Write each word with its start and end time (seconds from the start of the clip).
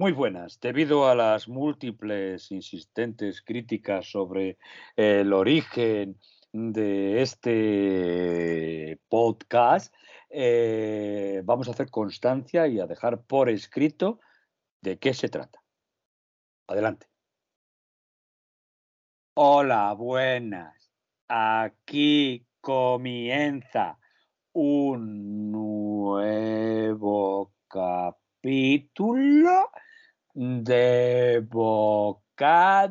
Muy 0.00 0.12
buenas. 0.12 0.60
Debido 0.60 1.08
a 1.08 1.16
las 1.16 1.48
múltiples 1.48 2.52
insistentes 2.52 3.42
críticas 3.42 4.08
sobre 4.08 4.56
el 4.94 5.32
origen 5.32 6.20
de 6.52 7.20
este 7.20 9.00
podcast, 9.08 9.92
eh, 10.30 11.42
vamos 11.44 11.66
a 11.66 11.72
hacer 11.72 11.90
constancia 11.90 12.68
y 12.68 12.78
a 12.78 12.86
dejar 12.86 13.22
por 13.22 13.48
escrito 13.48 14.20
de 14.80 15.00
qué 15.00 15.12
se 15.14 15.28
trata. 15.28 15.60
Adelante. 16.68 17.08
Hola, 19.34 19.94
buenas. 19.94 20.92
Aquí 21.26 22.46
comienza 22.60 23.98
un 24.52 25.50
nuevo 25.50 27.52
capítulo 27.66 29.72
de 30.38 31.40
bocados 31.44 32.88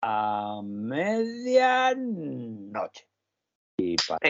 a 0.00 0.60
medianoche. 0.62 1.88
Y 3.76 3.96
para... 3.96 4.20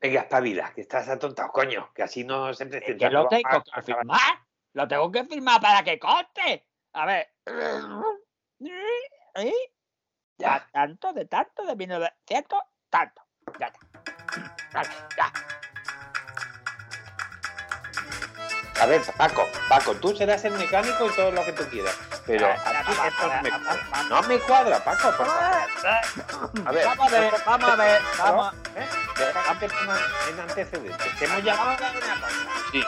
Venga, 0.00 0.22
espabila, 0.22 0.72
que 0.74 0.80
estás 0.80 1.08
atontado, 1.08 1.52
coño, 1.52 1.92
que 1.94 2.02
así 2.02 2.24
no 2.24 2.52
se 2.52 2.66
presenta. 2.66 3.08
que 3.08 3.14
lo 3.14 3.28
tengo 3.28 3.62
que 3.62 3.82
firmar, 3.82 4.40
lo 4.72 4.88
tengo 4.88 5.12
que 5.12 5.24
firmar 5.24 5.60
para 5.60 5.84
que 5.84 6.00
conste. 6.00 6.66
A 6.92 7.06
ver. 7.06 7.28
¿Eh? 9.36 9.52
Ya, 10.36 10.68
tanto, 10.72 11.12
de 11.12 11.26
tanto, 11.26 11.64
de 11.64 11.76
1900, 11.76 12.58
tanto. 12.90 13.22
Ya, 13.60 13.72
ya. 14.72 14.82
ya. 15.16 15.53
A 18.80 18.86
ver, 18.86 19.02
Paco, 19.16 19.42
Paco, 19.68 19.94
tú 19.94 20.14
serás 20.14 20.44
el 20.44 20.52
mecánico 20.54 21.06
y 21.06 21.14
todo 21.14 21.30
lo 21.30 21.44
que 21.44 21.52
tú 21.52 21.62
quieras. 21.70 21.96
Pero 22.26 22.48
no 24.08 24.22
me 24.22 24.38
cuadra, 24.40 24.82
Paco, 24.82 25.16
por 25.16 25.26
favor. 25.26 26.66
A 26.66 26.72
ver, 26.72 26.86
vamos 26.86 27.12
a 27.12 27.20
ver, 27.20 27.32
vamos 27.46 27.70
a 27.70 27.76
ver, 27.76 28.02
vamos. 28.18 28.54
¿Eh? 28.76 28.88
En 30.30 30.40
antecedentes, 30.40 31.18
te 31.18 31.24
hemos 31.24 31.44
llamado 31.44 31.70
a 31.70 31.74
una 31.74 32.20
cosa. 32.20 32.38
Sí. 32.72 32.82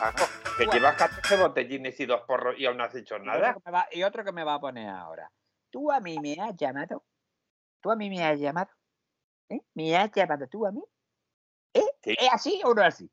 Paco, 0.00 0.24
que 0.56 0.66
llevas 0.66 0.96
14 0.96 1.36
botellines 1.36 1.98
y 2.00 2.06
dos 2.06 2.22
porros 2.22 2.58
y 2.58 2.66
aún 2.66 2.78
no 2.78 2.84
has 2.84 2.94
hecho 2.94 3.18
nada. 3.18 3.56
Y 3.92 4.02
otro 4.02 4.24
que 4.24 4.32
me 4.32 4.44
va 4.44 4.54
a 4.54 4.60
poner 4.60 4.88
ahora. 4.88 5.30
Tú 5.70 5.92
a 5.92 6.00
mí 6.00 6.18
me 6.18 6.36
has 6.40 6.56
llamado. 6.56 7.04
Tú 7.80 7.90
a 7.90 7.96
mí 7.96 8.08
me 8.08 8.24
has 8.24 8.38
llamado. 8.38 8.70
¿Eh? 9.48 9.60
¿Me 9.74 9.96
has 9.96 10.10
llamado 10.12 10.46
tú 10.48 10.66
a 10.66 10.72
mí? 10.72 10.82
¿Eh? 11.74 11.84
¿Es 12.02 12.32
así 12.32 12.60
o 12.64 12.74
no 12.74 12.82
así? 12.82 13.10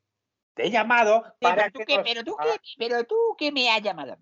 Te 0.54 0.68
he 0.68 0.72
llamado 0.72 1.36
para 1.40 1.64
pero 1.64 1.72
tú, 1.72 1.80
que, 1.80 2.00
pero, 2.00 2.24
tú 2.24 2.36
que, 2.38 2.60
pero 2.78 3.04
tú 3.06 3.16
que 3.38 3.52
me 3.52 3.72
has 3.72 3.82
llamado. 3.82 4.18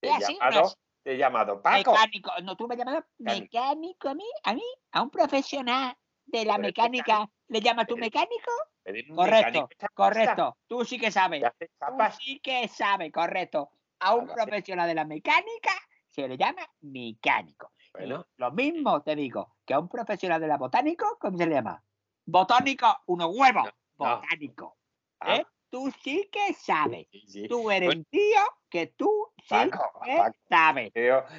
Te 0.00 0.08
he 0.08 0.18
llamado, 0.18 0.74
te 1.02 1.12
he 1.12 1.18
llamado 1.18 1.62
Paco. 1.62 1.92
Mecánico. 1.92 2.30
No, 2.42 2.56
tú 2.56 2.66
me 2.66 2.74
has 2.74 2.78
llamado 2.78 3.04
mecánico. 3.18 4.08
a 4.08 4.14
mí, 4.14 4.24
a 4.44 4.54
mí, 4.54 4.62
a 4.92 5.02
un 5.02 5.10
profesional 5.10 5.96
de 6.24 6.44
la 6.44 6.58
mecánica. 6.58 7.28
¿Le 7.48 7.60
llamas 7.60 7.86
tú 7.86 7.96
mecánico? 7.96 8.50
Correcto, 9.14 9.68
correcto. 9.94 10.56
Tú 10.66 10.84
sí 10.84 10.98
que 10.98 11.10
sabes. 11.10 11.42
Tú 11.58 12.04
sí 12.18 12.40
que 12.40 12.66
sabes, 12.68 13.12
correcto. 13.12 13.70
A 14.00 14.14
un 14.14 14.26
profesional 14.26 14.88
de 14.88 14.94
la 14.94 15.04
mecánica 15.04 15.72
se 16.08 16.26
le 16.26 16.36
llama 16.36 16.68
mecánico. 16.80 17.72
Bueno. 17.92 18.26
Lo 18.36 18.50
mismo 18.52 19.02
te 19.02 19.14
digo 19.14 19.56
que 19.64 19.74
a 19.74 19.78
un 19.78 19.88
profesional 19.88 20.40
de 20.40 20.48
la 20.48 20.56
botánico, 20.56 21.18
¿cómo 21.20 21.36
se 21.36 21.46
le 21.46 21.54
llama? 21.54 21.82
Botónico, 22.24 23.02
uno 23.06 23.28
huevo. 23.28 23.62
Botánico. 23.96 24.78
¿Eh? 25.26 25.42
Ah. 25.44 25.48
Tú 25.70 25.90
sí 26.02 26.28
que 26.30 26.52
sabes. 26.52 27.06
Tú 27.48 27.70
eres 27.70 27.94
un 27.94 28.04
tío 28.04 28.40
que 28.68 28.88
tú 28.88 29.32
sí 29.38 29.54
que 30.04 30.32
sabes. 30.50 30.92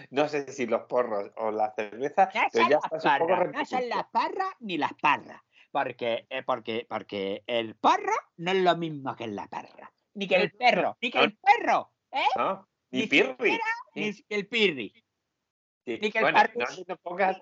no 0.09 0.28
sé 0.28 0.52
si 0.52 0.66
los 0.66 0.81
porros 0.84 1.31
o 1.36 1.52
la 1.52 1.72
cerveza, 1.75 2.31
no 2.34 2.42
pero 2.52 2.67
ya 2.67 2.80
las 2.81 3.03
parras, 3.03 3.52
No 3.53 3.66
son 3.66 3.90
las 3.90 4.06
parras 4.06 4.50
ni 4.59 4.78
las 4.80 4.94
parras. 4.95 5.40
Porque, 5.72 6.25
eh, 6.30 6.41
porque, 6.44 6.88
porque 6.90 7.44
el 7.46 7.75
porro 7.75 8.13
no 8.38 8.52
es 8.52 8.58
lo 8.58 8.75
mismo 8.75 9.16
que 9.16 9.28
la 9.28 9.47
parra. 9.47 9.94
Ni 10.16 10.28
que 10.28 10.35
el 10.35 10.52
perro, 10.58 10.97
ni 11.00 11.12
que 11.12 11.19
el 11.19 11.38
perro. 11.38 11.94
¿eh? 12.12 12.25
No, 12.35 12.68
ni, 12.90 13.06
pirri. 13.06 13.59
Ni 13.94 14.12
el 14.29 14.47
pirri. 14.47 14.94
Ni 15.85 16.12
que 16.12 16.18
el 16.18 16.24
bueno, 16.24 16.40
no, 16.56 16.66
no 16.88 16.97
pongas 16.97 17.38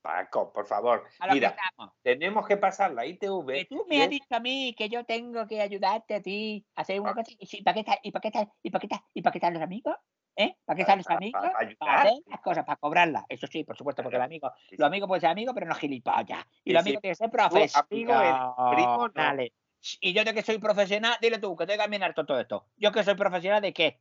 Paco, 0.00 0.52
por 0.52 0.66
favor. 0.66 1.04
Mira, 1.32 1.56
tenemos 2.02 2.46
que 2.46 2.56
pasar 2.56 2.92
la 2.92 3.06
ITV. 3.06 3.46
Que 3.46 3.64
tú 3.66 3.86
me 3.88 4.02
has 4.02 4.10
dicho 4.10 4.26
a 4.30 4.40
mí 4.40 4.74
que 4.76 4.88
yo 4.88 5.04
tengo 5.04 5.46
que 5.46 5.60
ayudarte 5.60 6.14
a 6.14 6.22
ti 6.22 6.64
a 6.74 6.82
hacer 6.82 7.00
una 7.00 7.14
cosa. 7.14 7.30
¿Y 7.38 7.62
para 7.62 7.74
qué 7.74 7.80
están, 7.80 7.96
y 8.02 8.12
para 8.12 8.20
qué 8.20 8.28
están, 8.28 8.52
y 8.62 8.70
para 8.70 8.80
qué 8.80 8.86
están, 8.86 9.00
y 9.14 9.22
para 9.22 9.32
qué 9.32 9.38
están 9.38 9.54
los 9.54 9.62
amigos? 9.62 9.96
¿Eh? 10.36 10.56
¿Para 10.64 10.76
qué 10.76 10.82
están 10.82 10.98
los 10.98 11.10
amigos? 11.10 11.42
Para, 11.78 12.00
hacer 12.00 12.12
las 12.26 12.40
cosas, 12.40 12.64
para 12.64 12.76
cobrarlas. 12.76 13.24
Eso 13.28 13.46
sí, 13.48 13.64
por 13.64 13.76
supuesto, 13.76 14.02
porque 14.02 14.16
el 14.16 14.22
amigo, 14.22 14.52
los 14.70 14.86
amigos 14.86 15.08
pueden 15.08 15.20
ser 15.20 15.30
amigos, 15.30 15.52
pero 15.52 15.66
no 15.66 15.74
gilipollas. 15.74 16.44
Y 16.62 16.72
los 16.72 16.82
amigos 16.82 17.02
tienen 17.02 17.12
que 17.12 17.16
ser 17.16 17.30
profesionales. 17.30 19.52
Y 20.00 20.12
yo 20.12 20.24
de 20.24 20.34
que 20.34 20.42
soy 20.42 20.58
profesional, 20.58 21.16
dile 21.20 21.38
tú, 21.38 21.56
que 21.56 21.66
tengo 21.66 21.78
que 21.78 21.84
caminar 21.84 22.14
todo 22.14 22.38
esto. 22.38 22.66
¿Yo 22.76 22.92
que 22.92 23.02
soy 23.02 23.14
profesional 23.14 23.60
de 23.60 23.72
qué? 23.72 24.00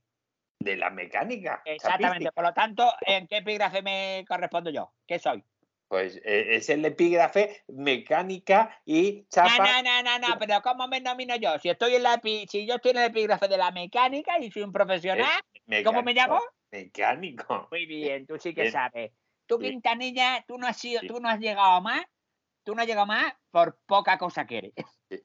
De 0.60 0.76
la 0.76 0.90
mecánica. 0.90 1.62
Exactamente. 1.66 2.32
Por 2.32 2.44
lo 2.44 2.54
tanto, 2.54 2.92
¿en 3.02 3.28
qué 3.28 3.38
epígrafe 3.38 3.82
me 3.82 4.26
correspondo 4.28 4.70
yo? 4.70 4.92
¿Qué 5.08 5.20
soy? 5.20 5.44
Pues 5.88 6.18
eh, 6.18 6.56
es 6.56 6.70
el 6.70 6.84
epígrafe 6.84 7.64
mecánica 7.70 8.82
y 8.84 9.26
chapa. 9.28 9.58
No, 9.58 9.84
no, 9.84 10.04
no, 10.04 10.20
no, 10.20 10.40
pero 10.40 10.62
¿cómo 10.62 10.88
me 10.88 11.00
nomino 11.00 11.36
yo? 11.38 11.58
Si 11.60 11.70
estoy 11.70 11.96
en 11.96 12.04
la 12.04 12.22
si 12.22 12.68
yo 12.68 12.76
estoy 12.76 12.92
en 12.92 12.98
el 12.98 13.06
epígrafe 13.06 13.48
de 13.48 13.58
la 13.58 13.72
mecánica 13.72 14.38
y 14.38 14.52
soy 14.52 14.64
un 14.64 14.74
profesional, 14.74 15.42
¿cómo 15.86 16.04
me 16.04 16.14
llamo? 16.14 16.42
Mecánico. 16.72 17.70
Muy 17.72 17.86
bien, 17.86 18.28
tú 18.28 18.38
sí 18.38 18.54
que 18.54 18.70
sabes. 18.70 19.12
Tú, 19.46 19.60
Quintanilla, 19.60 20.44
tú 20.46 20.58
no 20.58 20.68
has 20.68 20.78
sido, 20.78 21.02
tú 21.08 21.22
no 21.22 21.30
has 21.30 21.40
llegado 21.40 21.82
más, 21.82 22.06
tú 22.64 22.76
no 22.76 22.82
has 22.82 22.88
llegado 22.88 23.08
más 23.08 23.34
por 23.50 23.80
poca 23.86 24.18
cosa 24.18 24.46
que 24.46 24.58
eres. 24.58 24.74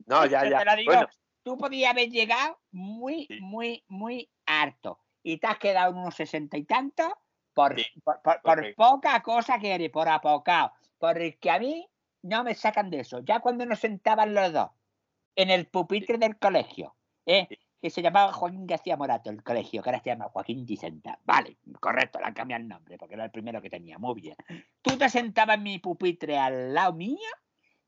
No, 0.07 0.25
ya, 0.27 0.45
ya. 0.49 0.61
Te 0.61 0.65
lo 0.65 0.77
digo, 0.77 1.09
tú 1.43 1.59
podías 1.59 1.91
haber 1.91 2.09
llegado 2.09 2.61
muy, 2.71 3.27
muy, 3.41 3.85
muy 3.89 4.31
harto. 4.47 5.01
Y 5.25 5.39
te 5.39 5.49
has 5.49 5.59
quedado 5.59 5.91
en 5.91 5.99
unos 5.99 6.15
sesenta 6.15 6.57
y 6.57 6.65
tantos 6.65 7.13
por, 7.55 7.77
por, 8.43 8.75
poca 8.75 9.23
cosa 9.23 9.59
que 9.59 9.75
eres, 9.75 9.91
por 9.91 10.09
apocado. 10.09 10.73
Porque 10.99 11.51
a 11.51 11.59
mí 11.59 11.89
no 12.23 12.45
me 12.45 12.55
sacan 12.55 12.91
de 12.91 13.01
eso. 13.01 13.21
Ya 13.21 13.41
cuando 13.41 13.67
nos 13.67 13.81
sentaban 13.81 14.35
los 14.35 14.53
dos 14.53 14.71
en 15.37 15.51
el 15.51 15.67
pupitre 15.67 16.19
del 16.19 16.39
colegio, 16.39 16.95
¿eh? 17.27 17.49
que 17.83 17.91
se 17.91 18.01
llamaba 18.01 18.33
Joaquín 18.33 18.67
García 18.67 18.97
Morato, 18.97 19.29
el 19.31 19.43
colegio, 19.43 19.83
que 19.83 19.91
ahora 19.91 20.01
se 20.01 20.11
llama 20.11 20.29
Joaquín 20.29 20.65
Dicenta. 20.65 21.19
Vale, 21.25 21.57
correcto, 21.81 22.21
le 22.21 22.27
han 22.27 22.35
cambiado 22.35 22.63
el 22.63 22.69
nombre, 22.69 22.97
porque 22.97 23.15
era 23.15 23.25
el 23.25 23.33
primero 23.33 23.61
que 23.61 23.71
tenía. 23.71 23.99
Muy 23.99 24.21
bien. 24.21 24.37
Tú 24.83 24.97
te 24.97 25.09
sentabas 25.09 25.57
en 25.57 25.65
mi 25.65 25.79
pupitre 25.81 26.39
al 26.39 26.73
lado 26.73 26.93
mío 26.93 27.19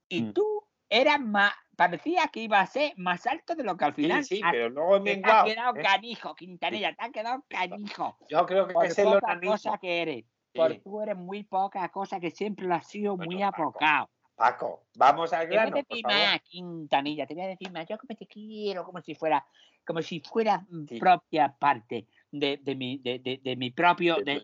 y 0.09 0.23
mm. 0.23 0.33
tú 0.33 0.67
eras 0.89 1.21
más, 1.21 1.53
parecía 1.77 2.29
que 2.29 2.41
iba 2.41 2.61
a 2.61 2.67
ser 2.67 2.93
más 2.97 3.27
alto 3.27 3.55
de 3.55 3.65
lo 3.65 3.77
que 3.77 3.85
al 3.85 3.95
final. 3.95 4.25
Sí, 4.25 4.37
sí 4.37 4.43
pero 4.51 4.69
luego 4.71 5.01
me 5.01 5.17
Te 5.17 5.31
ha 5.31 5.45
quedado 5.45 5.77
¿eh? 5.77 5.83
canijo, 5.83 6.35
Quintanilla, 6.35 6.95
te 6.95 7.05
ha 7.05 7.11
quedado 7.11 7.45
canijo. 7.49 8.17
Yo 8.29 8.47
creo 8.47 8.67
que 8.67 8.75
es 8.87 8.97
poca 8.97 9.41
cosa 9.41 9.79
que 9.79 10.03
eres. 10.03 10.25
Porque 10.55 10.79
tú 10.79 11.01
eres 11.01 11.17
muy 11.17 11.43
poca 11.43 11.89
cosa 11.89 12.21
que 12.21 12.31
siempre 12.31 12.67
lo 12.67 12.75
has 12.75 12.87
sido 12.87 13.17
muy 13.17 13.43
apocado. 13.43 14.09
Paco, 14.37 14.87
vamos 14.97 15.33
al 15.33 15.47
grano. 15.47 15.67
Te 15.67 15.73
voy 15.73 15.81
a 15.81 15.84
decir 15.89 16.05
más, 16.07 16.41
Quintanilla, 16.43 17.27
te 17.27 17.34
voy 17.34 17.45
a 17.45 17.49
decir 17.49 17.71
más. 17.73 17.87
Yo 17.89 17.99
como 17.99 18.17
te 18.17 18.27
quiero, 18.27 18.84
como 18.84 19.01
si 19.01 19.15
fuera, 19.15 19.45
como 19.84 20.03
si 20.03 20.21
fuera 20.21 20.65
propia 20.99 21.55
parte 21.57 22.07
de, 22.31 22.59
de, 22.63 22.75
mi, 22.75 22.99
de, 22.99 23.41
de, 23.43 23.57
mi 23.57 23.71
propio, 23.71 24.17
de, 24.17 24.43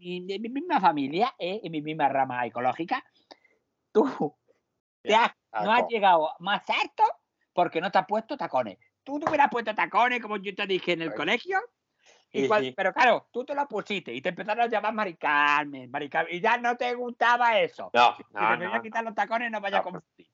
mi, 0.00 0.20
de 0.26 0.38
mi 0.38 0.48
misma 0.48 0.80
familia, 0.80 1.34
¿eh? 1.38 1.60
en 1.62 1.72
mi 1.72 1.80
misma 1.80 2.08
rama 2.08 2.46
ecológica. 2.46 3.02
Tú 3.90 4.36
te 5.06 5.14
has 5.14 5.32
no 5.64 5.72
has 5.72 5.86
llegado 5.88 6.30
más 6.40 6.68
alto 6.68 7.04
porque 7.52 7.80
no 7.80 7.90
te 7.90 7.98
has 7.98 8.06
puesto 8.06 8.36
tacones. 8.36 8.78
Tú 9.02 9.18
te 9.18 9.28
hubieras 9.28 9.48
puesto 9.50 9.74
tacones, 9.74 10.20
como 10.20 10.36
yo 10.36 10.54
te 10.54 10.66
dije 10.66 10.92
en 10.92 11.02
el 11.02 11.14
colegio, 11.14 11.58
pero 12.76 12.92
claro, 12.92 13.28
tú 13.32 13.44
te 13.44 13.54
lo 13.54 13.66
pusiste 13.66 14.12
y 14.12 14.20
te 14.20 14.30
empezaron 14.30 14.64
a 14.64 14.68
llamar 14.68 14.92
Mari 14.92 15.16
Carmen, 15.16 15.90
y 16.30 16.40
ya 16.40 16.58
no 16.58 16.76
te 16.76 16.94
gustaba 16.94 17.58
eso. 17.58 17.90
No, 17.94 18.10
no, 18.10 18.52
si 18.52 18.58
te 18.58 18.66
a 18.66 18.82
quitar 18.82 19.04
los 19.04 19.14
tacones, 19.14 19.50
no 19.50 19.60
vaya 19.60 19.78
a 19.78 19.82
confundir. 19.82 20.28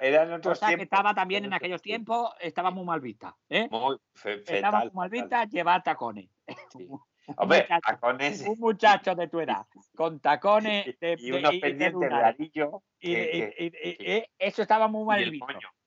Eran 0.00 0.32
otros 0.34 0.58
Cosa 0.58 0.76
que 0.76 0.82
estaba 0.82 1.14
también 1.14 1.44
en 1.46 1.54
aquellos 1.54 1.80
tiempos, 1.80 2.30
estaba 2.40 2.70
muy 2.70 2.84
mal 2.84 3.00
vista. 3.00 3.34
¿eh? 3.48 3.66
Muy 3.70 3.98
estaba 4.46 4.80
muy 4.80 4.90
mal 4.92 5.08
vista 5.08 5.44
llevar 5.44 5.82
tacones. 5.82 6.28
Hombre, 7.36 7.66
tacones. 7.84 8.42
Un 8.46 8.58
muchacho 8.58 9.14
de 9.14 9.28
tu 9.28 9.40
edad, 9.40 9.66
con 9.94 10.20
tacones 10.20 10.86
de, 11.00 11.16
y 11.18 11.32
unos 11.32 11.54
pendientes 11.56 12.10
de 12.10 12.14
anillo. 12.14 12.82
Y, 13.00 14.24
eso 14.38 14.62
estaba 14.62 14.88
muy 14.88 15.04
mal 15.04 15.30
visto. 15.30 15.46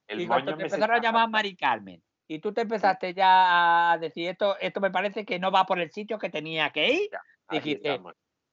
y 0.09 0.27
cuando 0.27 0.55
te 0.55 0.63
empezaron 0.63 0.97
a 0.97 1.01
llamar 1.01 1.29
Mari 1.29 1.55
Carmen 1.55 2.01
y 2.27 2.39
tú 2.39 2.53
te 2.53 2.61
empezaste 2.61 3.13
ya 3.13 3.91
a 3.91 3.97
decir 3.97 4.29
esto, 4.29 4.57
esto 4.59 4.79
me 4.79 4.91
parece 4.91 5.25
que 5.25 5.39
no 5.39 5.51
va 5.51 5.65
por 5.65 5.79
el 5.79 5.91
sitio 5.91 6.17
que 6.17 6.29
tenía 6.29 6.69
que 6.71 6.91
ir, 6.91 7.09
dijiste, 7.49 8.01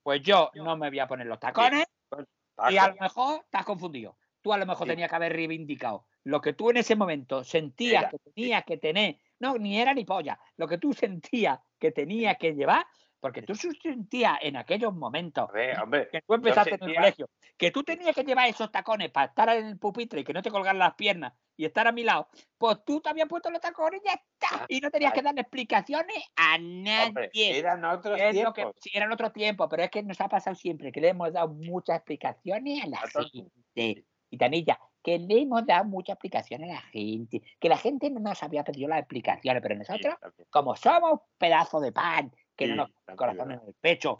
pues 0.03 0.21
yo 0.21 0.51
no 0.55 0.77
me 0.77 0.89
voy 0.89 0.99
a 0.99 1.07
poner 1.07 1.27
los 1.27 1.39
tacones 1.39 1.85
pues, 2.09 2.27
y 2.69 2.77
a 2.77 2.89
lo 2.89 2.95
mejor 2.95 3.41
estás 3.43 3.65
confundido. 3.65 4.17
Tú 4.41 4.51
a 4.53 4.57
lo 4.57 4.65
mejor 4.65 4.87
tenías 4.87 5.09
que 5.09 5.15
haber 5.15 5.33
reivindicado 5.33 6.07
lo 6.23 6.41
que 6.41 6.53
tú 6.53 6.69
en 6.69 6.77
ese 6.77 6.95
momento 6.95 7.43
sentías 7.43 8.11
que 8.11 8.17
tenías 8.19 8.63
que 8.63 8.77
tener 8.77 9.17
no, 9.39 9.57
ni 9.57 9.79
era 9.79 9.93
ni 9.93 10.05
polla. 10.05 10.39
Lo 10.57 10.67
que 10.67 10.77
tú 10.77 10.93
sentías 10.93 11.59
que 11.81 11.91
tenía 11.91 12.35
que 12.35 12.53
llevar, 12.53 12.85
porque 13.19 13.41
tú 13.41 13.55
sentías 13.55 14.37
en 14.41 14.55
aquellos 14.55 14.93
momentos 14.93 15.49
que 15.51 16.21
tú 16.21 16.33
empezaste 16.35 16.75
en 16.75 16.83
el 16.83 16.95
colegio, 16.95 17.29
que 17.57 17.71
tú 17.71 17.83
tenías 17.83 18.15
que 18.15 18.23
llevar 18.23 18.47
esos 18.47 18.71
tacones 18.71 19.09
para 19.11 19.27
estar 19.27 19.49
en 19.49 19.65
el 19.65 19.77
pupitre 19.79 20.21
y 20.21 20.23
que 20.23 20.31
no 20.31 20.43
te 20.43 20.51
colgaran 20.51 20.79
las 20.79 20.93
piernas 20.93 21.33
y 21.57 21.65
estar 21.65 21.87
a 21.87 21.91
mi 21.91 22.03
lado, 22.03 22.29
pues 22.57 22.77
tú 22.85 23.01
te 23.01 23.09
habías 23.09 23.27
puesto 23.27 23.49
los 23.49 23.59
tacones 23.59 24.01
y 24.03 24.07
ya 24.07 24.13
está. 24.13 24.65
Y 24.67 24.79
no 24.79 24.89
tenías 24.89 25.11
que 25.11 25.21
darle 25.21 25.41
explicaciones 25.41 26.23
a 26.35 26.57
nadie. 26.59 27.57
eran 27.57 27.83
otros 27.83 28.17
tiempos. 28.31 28.75
sí, 28.79 28.91
eran 28.93 29.11
otros 29.11 29.33
tiempos, 29.33 29.67
pero 29.69 29.83
es 29.83 29.89
que 29.89 30.03
nos 30.03 30.21
ha 30.21 30.29
pasado 30.29 30.55
siempre 30.55 30.91
que 30.91 31.01
le 31.01 31.09
hemos 31.09 31.33
dado 31.33 31.49
muchas 31.49 31.97
explicaciones 31.97 32.83
a 32.83 32.87
la 32.87 32.99
gente. 33.31 34.05
Y 34.29 34.37
Tanilla, 34.37 34.79
que 35.03 35.19
le 35.19 35.41
hemos 35.41 35.65
dado 35.65 35.85
muchas 35.85 36.15
explicaciones 36.15 36.69
a 36.69 36.73
la 36.75 36.81
gente, 36.81 37.41
que 37.59 37.69
la 37.69 37.77
gente 37.77 38.09
no 38.09 38.19
nos 38.19 38.41
había 38.43 38.63
pedido 38.63 38.89
las 38.89 38.99
explicaciones, 38.99 39.61
pero 39.61 39.75
nosotros, 39.75 40.15
como 40.49 40.75
somos 40.75 41.21
pedazo 41.37 41.79
de 41.79 41.91
pan, 41.91 42.31
que 42.55 42.67
no 42.67 42.75
nos 42.75 43.17
corazón 43.17 43.51
en 43.51 43.61
el 43.65 43.73
pecho, 43.79 44.17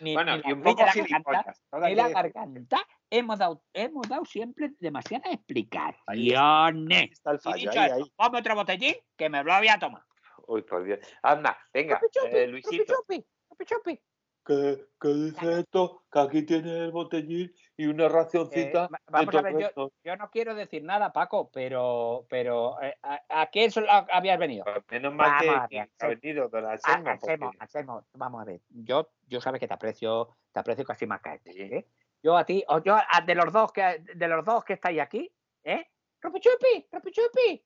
ni, 0.00 0.14
bueno, 0.14 0.36
y 0.42 0.52
un 0.52 0.62
poco 0.62 0.82
la 0.82 0.94
garganta, 0.94 1.54
ni 1.82 1.94
la 1.94 2.08
garganta, 2.08 2.80
hemos 3.10 3.38
dado, 3.38 3.62
hemos 3.74 4.08
dado 4.08 4.24
siempre 4.24 4.70
demasiadas 4.78 5.32
explicaciones. 5.32 7.10
Está 7.12 7.32
el 7.32 7.38
fallo, 7.38 7.70
ahí, 7.70 7.78
ahí. 7.78 8.12
Ponme 8.16 8.38
otro 8.38 8.54
botellín 8.54 8.94
que 9.16 9.28
me 9.28 9.44
lo 9.44 9.56
voy 9.58 9.68
a 9.68 9.78
tomar. 9.78 10.02
Uy, 10.46 10.62
por 10.62 10.84
Dios. 10.84 11.00
Anda, 11.22 11.58
venga, 11.72 12.00
eh, 12.30 12.46
Luisito. 12.46 12.94
Chupi, 12.94 13.24
chupi, 13.48 13.64
chupi. 13.66 14.00
¿Qué, 14.44 14.86
¿Qué, 15.00 15.08
dice 15.08 15.60
esto? 15.60 16.02
Que 16.10 16.20
aquí 16.20 16.42
tiene 16.42 16.84
el 16.84 16.92
botellín 16.92 17.52
y 17.76 17.86
una 17.86 18.08
racioncita. 18.08 18.84
Eh, 18.84 18.96
vamos 19.08 19.34
a 19.34 19.42
ver, 19.42 19.72
yo, 19.76 19.92
yo, 20.02 20.16
no 20.16 20.30
quiero 20.30 20.54
decir 20.54 20.82
nada, 20.82 21.12
Paco, 21.12 21.50
pero, 21.52 22.26
pero 22.28 22.80
eh, 22.82 22.96
¿a, 23.02 23.20
a, 23.28 23.46
qué 23.50 23.66
eso 23.66 23.82
habías 23.88 24.38
venido? 24.38 24.64
Pues 24.64 24.84
menos 24.90 25.14
mal 25.14 25.46
vamos 25.46 25.68
que, 25.68 25.80
ha 25.80 26.06
venido, 26.08 26.48
don 26.48 26.64
Anselmo. 26.64 27.10
Hacemos, 27.10 27.56
hacemos, 27.58 28.04
vamos 28.14 28.42
a 28.42 28.44
ver. 28.44 28.60
Yo, 28.70 29.10
yo 29.28 29.40
sabes 29.40 29.60
que 29.60 29.68
te 29.68 29.74
aprecio, 29.74 30.36
te 30.52 30.60
aprecio 30.60 30.84
casi 30.84 31.06
más 31.06 31.20
que 31.20 31.28
a 31.28 31.34
este, 31.34 31.76
¿eh? 31.76 31.86
Yo 32.22 32.36
a 32.36 32.44
ti, 32.44 32.64
o 32.68 32.82
yo 32.82 32.96
a, 32.96 33.20
de 33.24 33.34
los 33.34 33.52
dos 33.52 33.72
que 33.72 34.02
de 34.14 34.28
los 34.28 34.44
dos 34.44 34.64
que 34.64 34.74
estáis 34.74 35.00
aquí, 35.00 35.32
¿eh? 35.64 35.86
¡Ropichupi! 36.20 36.86
¡Ropichupi! 36.92 37.64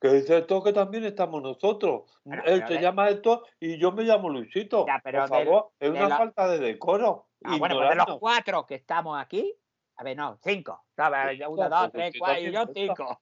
Que 0.00 0.08
dice 0.08 0.38
esto 0.38 0.62
que 0.62 0.72
también 0.72 1.04
estamos 1.04 1.42
nosotros. 1.42 2.02
Él 2.46 2.64
se 2.66 2.80
llama 2.80 3.10
esto 3.10 3.44
y 3.60 3.78
yo 3.78 3.92
me 3.92 4.04
llamo 4.04 4.30
Luisito. 4.30 4.86
Por 4.86 5.28
favor, 5.28 5.72
es 5.78 5.90
una 5.90 6.16
falta 6.16 6.48
de 6.48 6.58
decoro. 6.58 7.28
Ah, 7.44 7.56
bueno, 7.58 7.76
pues 7.76 7.90
de 7.90 7.94
los 7.96 8.18
cuatro 8.18 8.64
que 8.64 8.76
estamos 8.76 9.20
aquí, 9.20 9.54
a 9.96 10.04
ver, 10.04 10.16
no, 10.16 10.38
cinco. 10.42 10.86
Uno, 11.48 11.68
dos, 11.68 11.92
tres, 11.92 12.14
cuatro 12.18 12.42
y 12.42 12.52
yo 12.52 12.66
cinco. 12.72 13.20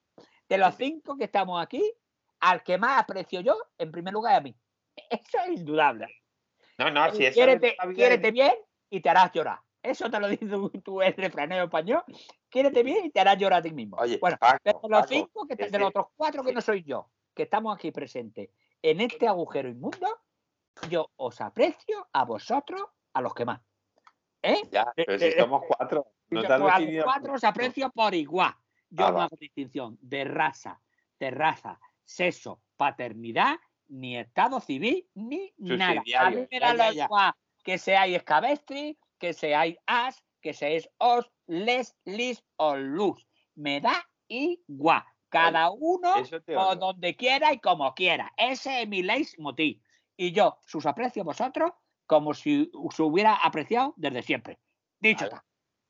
De 0.49 0.59
los 0.59 0.75
cinco 0.77 1.17
que 1.17 1.25
estamos 1.25 1.61
aquí, 1.61 1.83
al 2.41 2.63
que 2.63 2.79
más 2.79 3.01
aprecio 3.01 3.41
yo, 3.41 3.57
en 3.77 3.91
primer 3.91 4.15
lugar, 4.15 4.37
a 4.37 4.41
mí. 4.41 4.55
Eso 5.11 5.39
es 5.47 5.59
indudable. 5.59 6.07
No, 6.79 6.91
no, 6.91 7.11
si 7.13 7.27
eso 7.27 7.35
quiérete, 7.35 8.31
bien 8.31 8.55
y 8.89 9.01
te 9.01 9.09
harás 9.09 9.33
llorar. 9.33 9.59
Eso 9.87 10.11
te 10.11 10.19
lo 10.19 10.29
dice 10.29 10.47
tu, 10.83 11.01
el 11.01 11.15
refranero 11.15 11.65
español. 11.65 12.03
Quiérete 12.49 12.83
bien 12.83 13.07
y 13.07 13.11
te 13.11 13.21
harás 13.21 13.39
llorar 13.39 13.61
a 13.61 13.63
ti 13.63 13.73
mismo. 13.73 13.97
Oye, 13.99 14.19
bueno, 14.21 14.37
de 14.65 14.75
los 14.89 15.07
cinco, 15.07 15.47
que, 15.47 15.55
de 15.55 15.79
los 15.79 15.89
otros 15.89 16.07
cuatro 16.17 16.43
que 16.43 16.53
no 16.53 16.61
soy 16.61 16.83
yo, 16.83 17.09
que 17.35 17.45
estamos 17.45 17.77
aquí 17.77 17.93
presentes 17.93 18.51
en 18.83 19.01
este 19.01 19.29
agujero 19.29 19.69
inmundo, 19.69 20.09
yo 20.91 21.11
os 21.17 21.41
aprecio 21.41 22.09
a 22.13 22.25
vosotros, 22.25 22.83
a 23.13 23.21
los 23.21 23.33
que 23.35 23.45
más. 23.45 23.61
¿Eh? 24.43 24.63
Ya, 24.71 24.93
pero 24.95 25.19
si 25.19 25.33
somos 25.33 25.63
cuatro. 25.67 26.13
No 26.31 26.41
a 26.41 26.81
los 26.81 27.05
cuatro 27.05 27.35
os 27.35 27.45
aprecio 27.45 27.91
por 27.91 28.15
igual. 28.15 28.55
Yo 28.91 29.07
ah, 29.07 29.13
no 29.13 29.21
hago 29.23 29.37
distinción 29.39 29.99
de 30.01 30.25
raza, 30.25 30.81
de 31.19 31.31
raza, 31.31 31.81
sexo, 32.05 32.61
paternidad, 32.77 33.57
ni 33.89 34.17
estado 34.19 34.61
civil, 34.61 35.09
ni 35.15 35.53
nada. 35.59 36.03
A 36.19 36.31
mí 36.31 36.47
me 36.51 36.61
da 36.61 36.75
lo 36.75 36.93
igual 36.93 37.33
que 37.67 37.79
seáis 37.79 38.23
cabestri, 38.23 38.97
que 39.19 39.33
seáis 39.33 39.77
as, 39.87 40.23
que 40.41 40.53
seáis 40.53 40.89
os, 40.99 41.31
les, 41.47 41.97
lis 42.05 42.43
o 42.57 42.77
luz. 42.77 43.27
Me 43.55 43.81
da 43.81 44.09
igual. 44.29 45.05
Cada 45.29 45.71
uno 45.71 46.15
o 46.57 46.77
donde 46.77 47.17
quiera 47.17 47.53
y 47.53 47.59
como 47.59 47.95
quiera. 47.95 48.33
Ese 48.37 48.83
es 48.83 48.89
mi 48.89 49.03
leitmotiv. 49.03 49.83
Y 50.17 50.33
yo 50.33 50.59
sus 50.67 50.87
aprecio 50.87 51.25
vosotros 51.25 51.73
como 52.07 52.33
si 52.33 52.71
se 52.91 53.03
hubiera 53.03 53.35
apreciado 53.35 53.93
desde 53.97 54.23
siempre. 54.23 54.59
Dicho 55.01 55.25
está. 55.25 55.45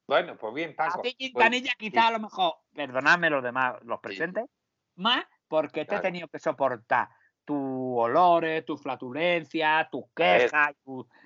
Bueno, 0.06 0.36
pues 0.36 0.54
bien, 0.54 0.74
Paco. 0.74 1.00
A 1.00 1.02
ti, 1.02 1.14
Quintanilla, 1.14 1.72
pues, 1.78 1.90
quizá 1.90 2.08
a 2.08 2.12
lo 2.12 2.20
mejor, 2.20 2.54
perdonadme 2.72 3.28
los 3.28 3.42
demás, 3.42 3.76
los 3.82 4.00
presentes, 4.00 4.46
más 4.94 5.24
porque 5.48 5.84
te 5.84 5.96
he 5.96 6.00
tenido 6.00 6.28
que 6.28 6.38
soportar 6.38 7.08
tus 7.44 7.56
olores, 7.96 8.64
tus 8.64 8.80
flatulencias, 8.80 9.90
tus 9.90 10.04
quejas 10.14 10.74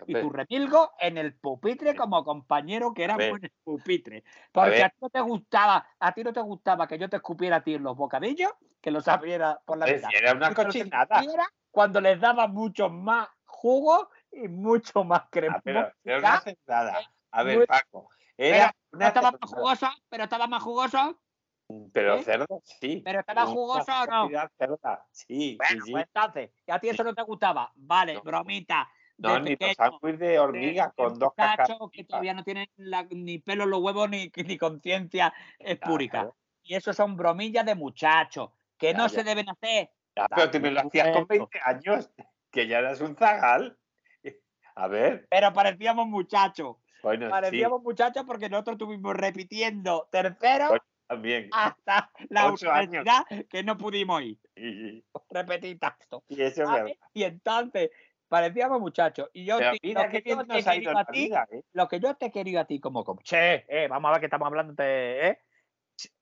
y 0.07 0.15
tu, 0.15 0.31
remilgo 0.31 0.93
en 0.99 1.19
el 1.19 1.35
pupitre 1.35 1.95
como 1.95 2.25
compañero 2.25 2.93
que 2.95 3.05
era 3.05 3.15
en 3.15 3.45
el 3.45 3.53
pupitre. 3.65 4.25
Porque 4.53 4.83
a, 4.83 4.89
ti 4.89 4.97
no 5.01 5.11
te 5.11 5.21
gustaba, 5.21 5.87
a 5.99 6.13
ti 6.13 6.25
no 6.25 6.33
te 6.33 6.41
gustaba 6.41 6.87
que 6.87 6.99
yo 6.99 7.09
te 7.09 7.17
escupiera 7.17 7.57
a 7.57 7.63
ti 7.63 7.79
los 7.79 7.97
bocadillos, 7.97 8.53
que 8.81 8.91
los 8.91 9.07
abriera 9.09 9.61
por 9.65 9.79
la 9.79 9.87
vida. 9.87 10.09
Era 10.13 10.33
una 10.33 10.55
cochinada. 10.55 11.23
Cuando 11.71 12.01
les 12.01 12.21
daba 12.21 12.49
mucho 12.49 12.89
más 12.89 13.29
jugo 13.45 14.11
y 14.33 14.49
mucho 14.49 15.05
más 15.05 15.23
cremoso. 15.31 15.61
pero, 15.65 15.93
no 16.05 16.21
nada. 16.67 17.01
A 17.31 17.43
ver, 17.43 17.67
Paco. 17.67 18.09
Era 18.37 18.75
estaba 18.99 19.33
más 19.33 19.51
jugoso, 19.51 19.89
pero 20.09 20.25
estaba 20.25 20.47
más 20.47 20.63
jugoso. 20.63 21.21
Pero 21.93 22.17
¿Eh? 22.17 22.23
cerdo, 22.23 22.63
sí. 22.65 23.03
¿Pero 23.05 23.21
estaba 23.21 23.47
jugoso 23.47 23.93
o 24.03 24.07
no? 24.07 24.29
Cerda. 24.57 25.07
Sí, 25.11 25.57
bueno, 25.57 25.85
sí, 25.85 25.93
pues 25.93 26.07
entonces, 26.07 26.51
¿y 26.67 26.73
a 26.73 26.79
ti 26.79 26.89
eso 26.89 27.05
no 27.05 27.15
te 27.15 27.23
gustaba? 27.23 27.71
Vale, 27.75 28.19
bromita. 28.19 28.89
No, 29.19 29.39
ni 29.39 29.57
los 29.61 29.77
sándwiches 29.77 30.19
de 30.19 30.39
hormiga 30.39 30.93
con 30.97 31.19
dos 31.19 31.35
cachos 31.37 31.91
que 31.93 32.05
todavía 32.05 32.33
no 32.33 32.43
tienen 32.43 32.67
ni 33.11 33.39
pelo 33.39 33.65
en 33.65 33.71
los 33.71 33.81
huevos 33.81 34.09
ni, 34.09 34.33
ni 34.47 34.57
conciencia 34.57 35.33
espúrica. 35.59 36.31
Y 36.63 36.75
eso 36.75 36.93
son 36.93 37.17
bromillas 37.17 37.67
de 37.67 37.75
muchachos 37.75 38.51
que 38.79 38.95
no 38.95 39.09
se 39.09 39.23
deben 39.23 39.49
hacer. 39.49 39.91
pero 40.15 40.51
tú 40.51 40.61
me 40.61 40.71
lo 40.71 40.81
hacías 40.81 41.11
con 41.11 41.27
20 41.27 41.61
años, 41.65 42.11
que 42.51 42.67
ya 42.67 42.79
eras 42.79 43.01
un 43.01 43.15
zagal. 43.15 43.79
A 44.75 44.89
ver. 44.89 45.27
Pero 45.29 45.53
parecíamos 45.53 46.07
muchachos. 46.07 46.77
Bueno, 47.03 47.29
parecíamos 47.29 47.83
muchachos 47.83 48.25
porque 48.27 48.49
nosotros 48.49 48.75
estuvimos 48.75 49.15
repitiendo 49.15 50.09
tercero 50.11 50.81
también. 51.11 51.49
Hasta 51.53 52.11
la 52.29 52.53
universidad 52.53 53.25
que 53.49 53.65
no 53.65 53.77
pudimos 53.77 54.23
ir. 54.23 54.39
Repetir 55.29 55.79
tanto. 55.81 56.23
Y, 56.29 56.41
eso 56.41 56.63
y 57.13 57.25
entonces, 57.25 57.91
parecíamos 58.29 58.81
muchachos. 58.81 59.29
Y 59.33 59.45
yo, 59.45 59.59
te, 59.59 59.65
lo, 59.93 60.09
que 60.09 60.23
yo 60.25 60.47
te 60.47 60.63
querido 60.63 60.97
a 60.97 61.05
ti, 61.05 61.33
¿eh? 61.51 61.65
lo 61.73 61.89
que 61.89 61.99
yo 61.99 62.15
te 62.15 62.31
quería 62.31 62.61
a 62.61 62.65
ti 62.65 62.79
como, 62.79 63.05
como 63.05 63.21
che, 63.23 63.65
eh, 63.69 63.89
vamos 63.89 64.09
a 64.09 64.13
ver 64.13 64.21
que 64.21 64.27
estamos 64.27 64.47
hablando 64.47 64.73
de, 64.75 65.29
eh, 65.29 65.39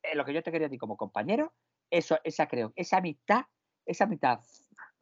eh, 0.02 0.16
lo 0.16 0.24
que 0.24 0.32
yo 0.32 0.42
te 0.42 0.50
quería 0.50 0.68
a 0.68 0.70
ti 0.70 0.78
como 0.78 0.96
compañero, 0.96 1.52
eso, 1.90 2.18
esa 2.24 2.46
creo, 2.46 2.72
esa 2.74 2.96
amistad, 2.96 3.42
esa 3.84 4.04
amistad 4.04 4.40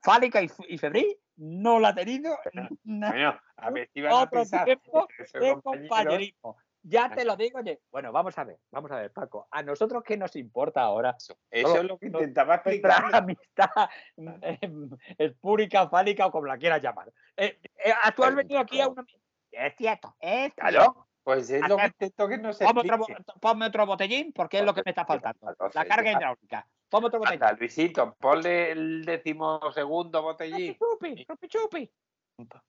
fálica 0.02 0.42
y, 0.42 0.50
y 0.68 0.78
febril, 0.78 1.16
no 1.37 1.78
la 1.78 1.88
ha 1.88 1.94
tenido. 1.94 2.37
Bueno, 2.82 3.40
a 3.56 3.70
ver, 3.70 3.88
otro 4.11 4.44
tiempo 4.64 5.06
de 5.40 5.61
compañerismo. 5.62 6.56
Ya 6.88 7.11
te 7.11 7.25
lo 7.25 7.37
digo, 7.37 7.59
oye. 7.59 7.81
Bueno, 7.90 8.12
vamos 8.12 8.38
a 8.38 8.45
ver, 8.45 8.61
vamos 8.71 8.93
a 8.93 9.00
ver, 9.00 9.12
Paco. 9.12 9.49
¿A 9.50 9.61
nosotros 9.62 10.05
qué 10.05 10.16
nos 10.16 10.37
importa 10.37 10.83
ahora? 10.83 11.16
Eso, 11.19 11.37
es 11.50 11.85
lo 11.85 11.99
que 11.99 12.07
intentaba 12.07 12.55
explicar. 12.57 13.12
amistad 13.12 13.90
em, 14.16 14.90
espúrica, 15.19 15.88
fálica 15.88 16.26
o 16.26 16.31
como 16.31 16.47
la 16.47 16.57
quieras 16.57 16.81
llamar. 16.81 17.12
Eh, 17.37 17.59
eh, 17.85 17.93
tú 18.14 18.23
has 18.23 18.35
venido 18.37 18.61
aquí 18.61 18.81
a 18.81 18.88
una. 18.88 19.05
Es 19.50 19.75
cierto, 19.76 20.14
es 20.21 20.55
Claro. 20.55 21.09
Pues 21.25 21.50
es 21.50 21.69
lo 21.69 21.76
que 21.76 21.87
intento 21.87 22.28
que 22.28 22.38
no 22.38 22.52
se 22.52 22.64
ponme 22.64 22.83
otro, 22.83 23.07
ponme 23.40 23.66
otro 23.66 23.85
botellín 23.85 24.33
porque 24.33 24.59
es 24.59 24.64
lo 24.64 24.73
que 24.73 24.83
me 24.85 24.90
está 24.93 25.05
faltando. 25.05 25.57
La 25.75 25.85
carga 25.85 26.12
hidráulica. 26.12 26.69
Ponme 26.88 27.09
otro 27.09 27.19
botellín. 27.19 27.40
Luisito, 27.59 28.14
ponle 28.21 28.71
el 28.71 29.05
decimosegundo 29.05 30.23
botellín. 30.23 30.76
Chupi, 30.78 31.26
chupi, 31.26 31.49
chupi 31.49 31.93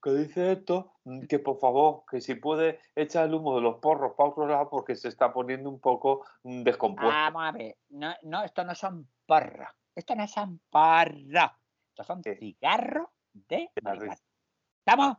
que 0.02 0.10
dice 0.10 0.52
esto, 0.52 0.94
mm, 1.04 1.26
que 1.26 1.38
por 1.38 1.58
favor, 1.58 2.04
que 2.10 2.20
si 2.20 2.34
puede 2.34 2.80
echar 2.94 3.26
el 3.26 3.34
humo 3.34 3.56
de 3.56 3.62
los 3.62 3.76
porros 3.78 4.14
para 4.16 4.30
otro 4.30 4.46
lado 4.46 4.70
porque 4.70 4.96
se 4.96 5.08
está 5.08 5.32
poniendo 5.32 5.68
un 5.68 5.80
poco 5.80 6.24
mm, 6.42 6.62
descompuesto. 6.62 7.12
Vamos 7.12 7.42
a 7.44 7.52
ver, 7.52 7.76
no, 7.90 8.14
no, 8.22 8.44
esto 8.44 8.64
no 8.64 8.74
son 8.74 9.08
porros, 9.26 9.68
esto 9.94 10.14
no 10.14 10.26
son 10.26 10.60
porros, 10.70 11.50
estos 11.90 12.06
son 12.06 12.22
cigarros 12.22 13.08
de 13.32 13.70
marihuana. 13.82 14.16
¿Estamos? 14.78 15.16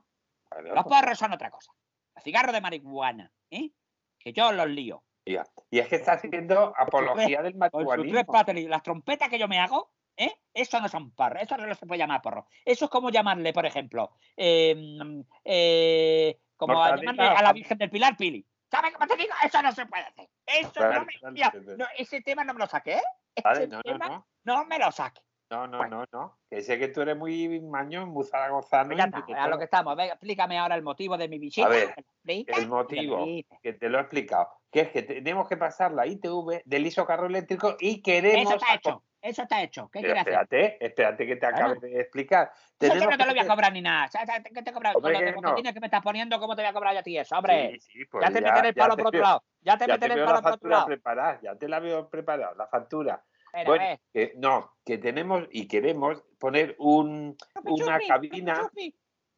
Los 0.64 0.84
porros 0.86 1.18
son 1.18 1.34
otra 1.34 1.52
cosa. 1.52 1.72
Los 2.16 2.24
cigarros 2.24 2.54
de 2.54 2.62
marihuana, 2.62 3.32
¿eh? 3.52 3.72
Que 4.18 4.34
yo 4.34 4.52
los 4.52 4.68
lío. 4.68 5.04
Y 5.26 5.78
es 5.78 5.88
que 5.88 5.98
está 5.98 6.14
haciendo 6.14 6.74
apología 6.76 7.44
del 7.44 7.56
marihuanismo. 7.56 8.24
Las 8.68 8.82
trompetas 8.82 9.30
que 9.30 9.38
yo 9.38 9.48
me 9.48 9.60
hago, 9.60 9.92
¿Eh? 10.20 10.36
Eso 10.54 10.82
no 10.82 10.90
son 10.90 11.12
porros, 11.12 11.42
eso 11.42 11.56
no 11.56 11.74
se 11.74 11.86
puede 11.86 12.00
llamar 12.00 12.22
porro. 12.22 12.46
Eso 12.66 12.86
es 12.86 12.92
como 12.92 13.10
llamarle, 13.10 13.54
por 13.54 13.66
ejemplo, 13.66 14.12
em, 14.36 15.24
eh, 15.46 16.38
como 16.58 16.74
llamarle 16.74 17.24
a 17.24 17.42
la 17.42 17.54
Virgen 17.54 17.78
del 17.78 17.90
Pilar 17.90 18.18
Pili. 18.18 18.46
¿Sabes 18.70 18.94
cómo 18.94 19.08
te 19.08 19.16
digo? 19.16 19.34
Eso 19.42 19.62
no 19.62 19.72
se 19.72 19.86
puede 19.86 20.04
hacer. 20.04 20.30
Eso 20.46 20.92
no 20.92 21.06
me, 21.06 21.86
ese 21.98 22.22
tema 22.22 22.44
no 22.44 22.54
me 22.54 22.60
lo 22.60 22.68
saqué. 22.68 22.98
¿eh? 22.98 23.04
Ese 23.34 23.68
tema 23.68 24.26
no. 24.44 24.66
me 24.66 24.78
lo 24.78 24.92
saque. 24.92 25.22
No, 25.50 25.66
no, 25.66 25.88
no, 25.88 26.06
no. 26.12 26.38
Que 26.50 26.62
sé 26.62 26.78
que 26.78 26.90
tú 26.90 27.02
eres 27.02 27.18
muy 27.18 27.62
mañón, 27.62 28.10
muy 28.10 28.26
zaragozano. 28.26 28.90
Pues 28.90 29.38
a 29.38 29.48
lo 29.48 29.58
que 29.58 29.64
estamos. 29.64 29.96
Venga, 29.96 30.14
explícame 30.14 30.60
ahora 30.60 30.76
el 30.76 30.84
motivo 30.84 31.18
de 31.18 31.30
mi 31.30 31.40
visita. 31.40 31.66
A 31.66 31.70
ver, 31.70 31.96
el 32.26 32.68
motivo, 32.68 33.26
que 33.64 33.74
te 33.74 33.90
lo 33.90 33.98
he 33.98 34.02
explicado, 34.02 34.50
que 34.70 34.82
es 34.82 34.90
que 34.90 35.02
tenemos 35.02 35.48
que 35.48 35.58
pasar 35.58 35.94
la 35.94 36.06
ITV 36.06 36.62
del 36.66 36.86
isocarro 36.86 37.26
eléctrico 37.26 37.78
y 37.80 38.02
queremos... 38.02 38.54
Eso 38.54 38.56
está 38.56 38.76
hecho, 38.76 39.04
eso 39.22 39.44
está 39.44 39.62
hecho. 39.62 39.90
¿Qué 39.92 40.00
quieres 40.00 40.18
espérate, 40.20 40.58
hacer? 40.58 40.78
Espérate, 40.80 41.28
que 41.28 41.36
te 41.36 41.46
acabe 41.46 41.80
de 41.80 42.00
explicar. 42.02 42.52
Eso 42.80 42.96
no 42.96 43.18
te 43.18 43.26
lo 43.26 43.32
voy 43.32 43.40
a 43.40 43.48
cobrar 43.48 43.74
ni 43.74 43.82
nada. 43.82 44.10
¿Qué 44.54 44.62
te 44.62 44.72
cobras? 44.72 44.94
Con 44.94 45.12
los 45.12 45.22
que 45.22 45.80
me 45.80 45.88
estás 45.88 46.02
poniendo, 46.02 46.40
¿cómo 46.40 46.56
te 46.56 46.62
voy 46.62 46.70
a 46.70 46.74
cobrar 46.74 46.94
yo 46.94 47.00
a 47.00 47.04
ti 47.04 47.18
eso, 47.18 47.36
hombre? 47.36 47.80
Sí, 47.80 47.92
sí, 47.92 48.06
pues 48.06 48.26
ya 48.26 48.34
te 48.34 48.42
meteré 48.42 48.70
el 48.70 48.76
palo 48.76 48.96
por 48.98 49.08
otro 49.08 49.22
lado. 49.22 49.44
Ya 49.62 49.78
te 49.78 49.88
meteré 49.88 50.14
el 50.14 50.26
palo 50.26 50.42
por 50.42 50.52
otro 50.54 50.70
lado. 50.70 50.86
Preparada, 50.86 51.40
ya 51.42 51.56
te 51.56 51.68
la 51.68 51.80
veo 51.80 52.10
preparada, 52.10 52.54
la 52.56 52.68
factura 52.68 53.24
bueno, 53.66 54.00
que, 54.14 54.34
no, 54.38 54.72
que 54.86 54.98
tenemos 54.98 55.48
y 55.52 55.68
queremos 55.68 56.24
poner 56.38 56.76
un, 56.80 57.36
una 57.64 58.00
cabina. 58.08 58.70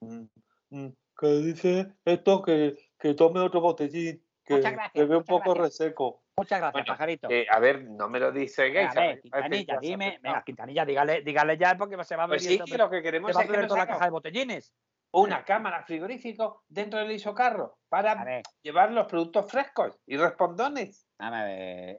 Mm, 0.02 0.24
mm, 0.70 0.88
que 1.18 1.28
dice 1.28 1.94
esto 2.06 2.42
que, 2.42 2.76
que 3.00 3.14
tome 3.14 3.40
otro 3.40 3.62
botellín, 3.62 4.24
que, 4.44 4.62
que 4.94 5.06
ve 5.06 5.18
un 5.18 5.24
poco 5.24 5.54
reseco. 5.54 6.24
Muchas 6.42 6.60
gracias, 6.60 6.88
pajarito. 6.88 7.28
a 7.50 7.60
ver, 7.60 7.84
no 7.84 8.10
me 8.10 8.20
lo 8.20 8.32
dice 8.32 8.70
Gay. 8.70 8.86
A 8.86 8.94
ver, 8.94 9.22
Quintanilla, 9.22 9.78
dime. 9.80 10.20
Venga, 10.24 10.44
Quintanilla, 10.44 10.86
dígale, 10.86 11.22
dígale 11.22 11.56
ya 11.56 11.78
porque 11.78 12.04
se 12.04 12.16
va 12.16 12.24
a 12.24 12.28
ver. 12.28 12.40
Pues 12.40 12.46
sí, 12.46 12.60
que 12.60 12.78
lo 12.80 12.90
que 12.90 13.04
queremos 13.04 13.30
es 13.32 13.48
que 13.48 13.68
toda 13.68 13.80
la 13.80 13.88
caja 13.88 14.06
de 14.06 14.12
botellines. 14.12 14.74
Una 15.14 15.44
cámara 15.44 15.84
frigorífico 15.84 16.64
dentro 16.68 16.98
del 16.98 17.12
isocarro 17.12 17.78
para 17.90 18.42
llevar 18.64 18.92
los 18.92 19.06
productos 19.08 19.52
frescos 19.52 20.00
y 20.08 20.18
respondones. 20.18 21.06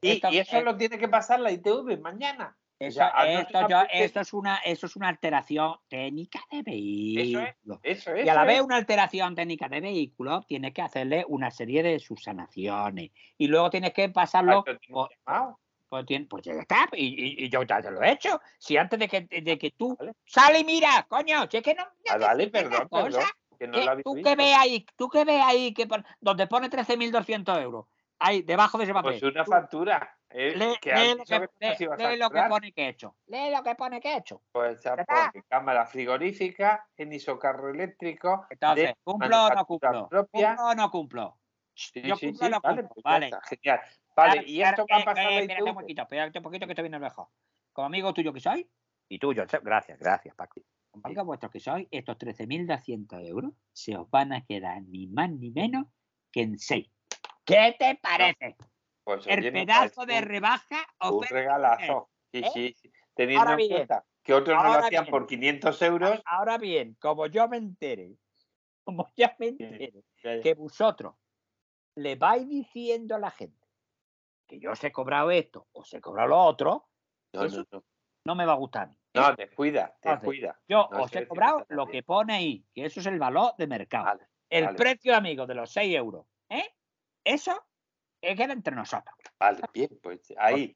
Y, 0.00 0.20
eso 0.38 0.60
lo 0.62 0.76
tiene 0.76 0.98
que 0.98 1.08
pasar 1.08 1.38
la 1.38 1.52
ITV 1.52 2.00
mañana. 2.00 2.56
Eso, 2.86 3.02
esto, 3.92 4.20
es 4.20 4.32
una, 4.32 4.56
eso 4.56 4.86
es 4.86 4.96
una 4.96 5.08
alteración 5.08 5.76
técnica 5.88 6.40
de 6.50 6.62
vehículo. 6.62 7.80
Eso 7.82 8.12
es, 8.14 8.26
y 8.26 8.28
a 8.28 8.34
la 8.34 8.44
vez 8.44 8.60
una 8.60 8.76
alteración 8.76 9.36
técnica 9.36 9.68
de 9.68 9.80
vehículo, 9.80 10.42
tienes 10.48 10.74
que 10.74 10.82
hacerle 10.82 11.24
una 11.28 11.50
serie 11.52 11.82
de 11.84 12.00
subsanaciones. 12.00 13.12
Y 13.38 13.46
luego 13.46 13.70
tienes 13.70 13.92
que 13.92 14.08
pasarlo. 14.08 14.64
Pues, 14.64 16.06
pues, 16.28 16.42
ya 16.42 16.54
está, 16.54 16.88
y, 16.92 17.48
yo 17.50 17.62
ya 17.62 17.80
te 17.80 17.90
lo 17.90 18.02
he 18.02 18.12
hecho. 18.12 18.40
Si 18.58 18.76
antes 18.76 18.98
de 18.98 19.08
que, 19.08 19.20
de 19.42 19.58
que 19.58 19.70
tú 19.72 19.96
sale 20.24 20.60
y 20.60 20.64
mira, 20.64 21.06
coño, 21.08 21.46
si 21.50 21.58
es 21.58 21.62
que 21.62 21.74
no. 21.74 21.84
Ah, 22.08 22.16
vale, 22.16 22.48
perdón, 22.48 22.88
perdón, 22.90 23.22
que 23.58 23.68
no 23.68 23.78
tú 24.02 24.14
que 24.14 24.34
ves 24.34 24.56
ahí, 24.56 24.86
tú 24.96 25.08
que 25.08 25.24
ves 25.24 25.40
ahí 25.44 25.72
que 25.72 25.86
donde 26.20 26.46
pone 26.46 26.68
13.200 26.68 27.62
euros 27.62 27.86
Ahí, 28.24 28.42
debajo 28.42 28.78
de 28.78 28.84
ese 28.84 28.94
papel. 28.94 29.18
Pues 29.18 29.22
una 29.22 29.44
factura. 29.44 30.16
Eh, 30.30 30.54
lee, 30.56 30.76
que 30.80 30.94
lee, 30.94 31.14
lo, 31.16 31.24
que, 31.24 31.40
lee, 31.60 32.16
lo, 32.16 32.30
que, 32.30 32.42
pone 32.48 32.72
que 32.72 32.84
he 32.84 32.88
hecho. 32.88 33.16
Lee 33.26 33.50
lo 33.50 33.62
que 33.62 33.74
pone 33.74 34.00
que 34.00 34.12
he 34.12 34.16
hecho. 34.18 34.42
Pues 34.52 34.80
ya 34.82 34.94
pone 34.96 35.42
cámara 35.48 35.84
frigorífica 35.86 36.86
en 36.96 37.12
isocarro 37.12 37.68
eléctrico. 37.70 38.46
Entonces, 38.48 38.94
¿cumplo 39.02 39.46
o 39.46 39.50
no 39.50 39.66
cumplo? 39.66 40.08
Propia. 40.08 40.56
¿Cumplo 40.56 40.66
o 40.66 40.74
no 40.74 40.90
cumplo? 40.90 41.38
Sí, 41.74 42.00
Yo 42.02 42.14
sí, 42.14 42.28
cumplo 42.28 42.46
o 42.46 42.50
no 42.50 42.60
cumplo. 42.60 42.88
Pues 42.94 43.02
vale, 43.02 43.30
genial. 43.48 43.80
Vale, 44.14 44.44
y 44.46 44.62
esto 44.62 44.86
va 44.90 44.98
a 44.98 45.04
pasar 45.04 45.32
eh, 45.32 45.40
Espérate 45.40 45.70
un 45.70 45.74
poquito, 45.74 46.02
espérate 46.02 46.38
un 46.38 46.44
poquito 46.44 46.66
que 46.66 46.72
estoy 46.72 46.82
viendo 46.84 47.00
mejor. 47.00 47.26
Como 47.72 47.86
amigo 47.86 48.14
tuyo 48.14 48.32
que 48.32 48.40
soy, 48.40 48.70
y 49.08 49.18
tuyo, 49.18 49.44
gracias, 49.62 49.98
gracias, 49.98 50.34
Paco. 50.34 50.60
Como 50.90 51.06
amigo 51.06 51.24
vuestro 51.24 51.50
que 51.50 51.60
soy, 51.60 51.88
estos 51.90 52.16
13.200 52.18 53.26
euros 53.26 53.52
se 53.72 53.96
os 53.96 54.08
van 54.10 54.32
a 54.32 54.44
quedar 54.44 54.80
ni 54.82 55.08
más 55.08 55.30
ni 55.30 55.50
menos 55.50 55.86
que 56.30 56.42
en 56.42 56.58
6. 56.58 56.88
¿Qué 57.44 57.74
te 57.78 57.98
parece? 58.00 58.56
Pues, 59.04 59.26
el 59.26 59.52
pedazo 59.52 60.06
de 60.06 60.20
rebaja 60.20 60.86
Un 61.10 61.24
regalazo. 61.24 62.10
Sí, 62.32 62.38
¿Eh? 62.38 62.50
sí, 62.52 62.74
sí. 62.80 62.92
Teniendo 63.14 63.52
en 63.52 63.68
cuenta 63.68 64.04
que 64.22 64.32
otros 64.32 64.56
no 64.56 64.64
lo 64.64 64.78
hacían 64.78 65.06
por 65.06 65.26
500 65.26 65.82
euros. 65.82 66.22
Ahora 66.24 66.56
bien, 66.58 66.96
como 67.00 67.26
yo 67.26 67.48
me 67.48 67.56
entere, 67.56 68.16
como 68.84 69.12
ya 69.16 69.34
me 69.38 69.48
entere, 69.48 70.04
que 70.42 70.54
vosotros 70.54 71.14
le 71.96 72.16
vais 72.16 72.48
diciendo 72.48 73.16
a 73.16 73.18
la 73.18 73.30
gente 73.30 73.62
que 74.46 74.58
yo 74.58 74.72
os 74.72 74.84
he 74.84 74.92
cobrado 74.92 75.30
esto 75.30 75.66
o 75.72 75.80
os 75.80 75.92
he 75.94 76.00
cobrado 76.00 76.28
lo 76.28 76.38
otro, 76.38 76.88
no, 77.32 77.44
eso 77.44 77.66
no, 77.70 77.84
no. 78.24 78.34
me 78.34 78.46
va 78.46 78.52
a 78.52 78.56
gustar. 78.56 78.90
No, 79.14 79.34
descuida, 79.34 79.96
descuida. 80.02 80.58
Yo 80.68 80.88
os 80.90 81.14
he 81.14 81.26
cobrado 81.26 81.66
lo 81.68 81.86
que 81.86 82.02
pone 82.02 82.34
ahí, 82.34 82.66
que 82.74 82.86
eso 82.86 83.00
es 83.00 83.06
el 83.06 83.18
valor 83.18 83.54
de 83.58 83.66
mercado. 83.66 84.20
el 84.48 84.74
precio, 84.74 85.14
amigo, 85.14 85.46
de 85.46 85.54
los 85.54 85.70
6 85.72 85.96
euros. 85.96 86.26
¿eh? 86.48 86.74
Eso 87.24 87.64
queda 88.22 88.52
entre 88.52 88.74
nosotros. 88.74 89.14
Vale, 89.38 89.60
bien, 89.74 89.88
pues 90.02 90.32
ahí. 90.38 90.74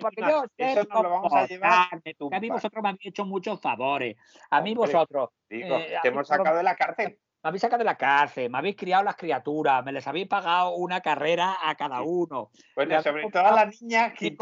porque 0.00 0.22
yo 0.22 0.44
eso 0.56 0.82
no 0.90 1.02
lo 1.02 1.10
vamos 1.10 1.32
a 1.34 1.46
llevar. 1.46 1.88
a 1.92 2.40
mí 2.40 2.48
vosotros 2.48 2.82
me 2.82 2.88
habéis 2.88 3.06
hecho 3.06 3.24
muchos 3.24 3.60
favores. 3.60 4.16
A 4.50 4.60
mí 4.60 4.74
vosotros. 4.74 5.30
Digo, 5.48 5.76
eh, 5.76 5.98
te 6.02 6.08
hemos 6.08 6.26
sacado 6.26 6.56
de 6.56 6.62
la 6.62 6.74
cárcel. 6.74 7.18
Me 7.42 7.48
habéis 7.48 7.60
sacado 7.62 7.78
de 7.78 7.84
la 7.84 7.96
cárcel, 7.96 8.50
me 8.50 8.58
habéis 8.58 8.74
criado 8.74 9.04
las 9.04 9.14
criaturas, 9.14 9.84
me 9.84 9.92
les 9.92 10.06
habéis 10.08 10.26
pagado 10.26 10.74
una 10.74 11.00
carrera 11.00 11.56
a 11.62 11.76
cada 11.76 12.02
uno. 12.02 12.50
Bueno, 12.74 13.00
sobre 13.00 13.30
todo 13.30 13.46
a 13.46 13.52
las 13.52 13.80
niñas 13.80 14.12
que 14.14 14.36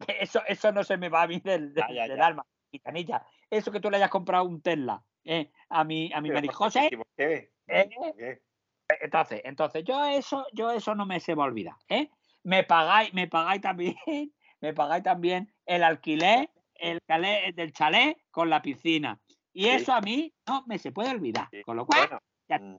Eso, 0.20 0.40
eso 0.46 0.72
no 0.72 0.82
se 0.82 0.96
me 0.96 1.10
va 1.10 1.22
a 1.22 1.26
mí 1.26 1.40
del, 1.40 1.74
del, 1.74 2.22
alma. 2.22 2.46
Gitanilla, 2.70 3.26
eso 3.50 3.70
que 3.70 3.80
tú 3.80 3.90
le 3.90 3.98
hayas 3.98 4.08
comprado 4.08 4.44
un 4.44 4.62
Tesla 4.62 5.02
eh, 5.24 5.50
a 5.68 5.84
mi, 5.84 6.10
a 6.12 6.22
mi 6.22 6.30
Marijose. 6.30 6.88
¿Qué? 7.16 7.52
¿Eh? 7.66 8.40
Entonces, 9.00 9.40
entonces, 9.44 9.84
yo 9.84 10.04
eso, 10.04 10.46
yo 10.52 10.70
eso 10.70 10.94
no 10.94 11.06
me 11.06 11.20
se 11.20 11.36
me 11.36 11.42
olvida, 11.42 11.78
¿eh? 11.88 12.10
Me 12.42 12.64
pagáis, 12.64 13.12
me 13.12 13.28
pagáis 13.28 13.60
también, 13.60 13.94
me 14.60 14.72
pagáis 14.74 15.02
también 15.02 15.52
el 15.66 15.82
alquiler, 15.82 16.50
el 16.74 17.00
calé, 17.06 17.52
del 17.54 17.72
chalet 17.72 18.16
con 18.30 18.50
la 18.50 18.62
piscina. 18.62 19.20
Y 19.52 19.66
eso 19.66 19.92
a 19.92 20.00
mí 20.00 20.32
no 20.46 20.64
me 20.66 20.78
se 20.78 20.92
puede 20.92 21.10
olvidar. 21.10 21.48
Con 21.64 21.76
lo 21.76 21.84
cual, 21.84 22.20
Mm, 22.58 22.76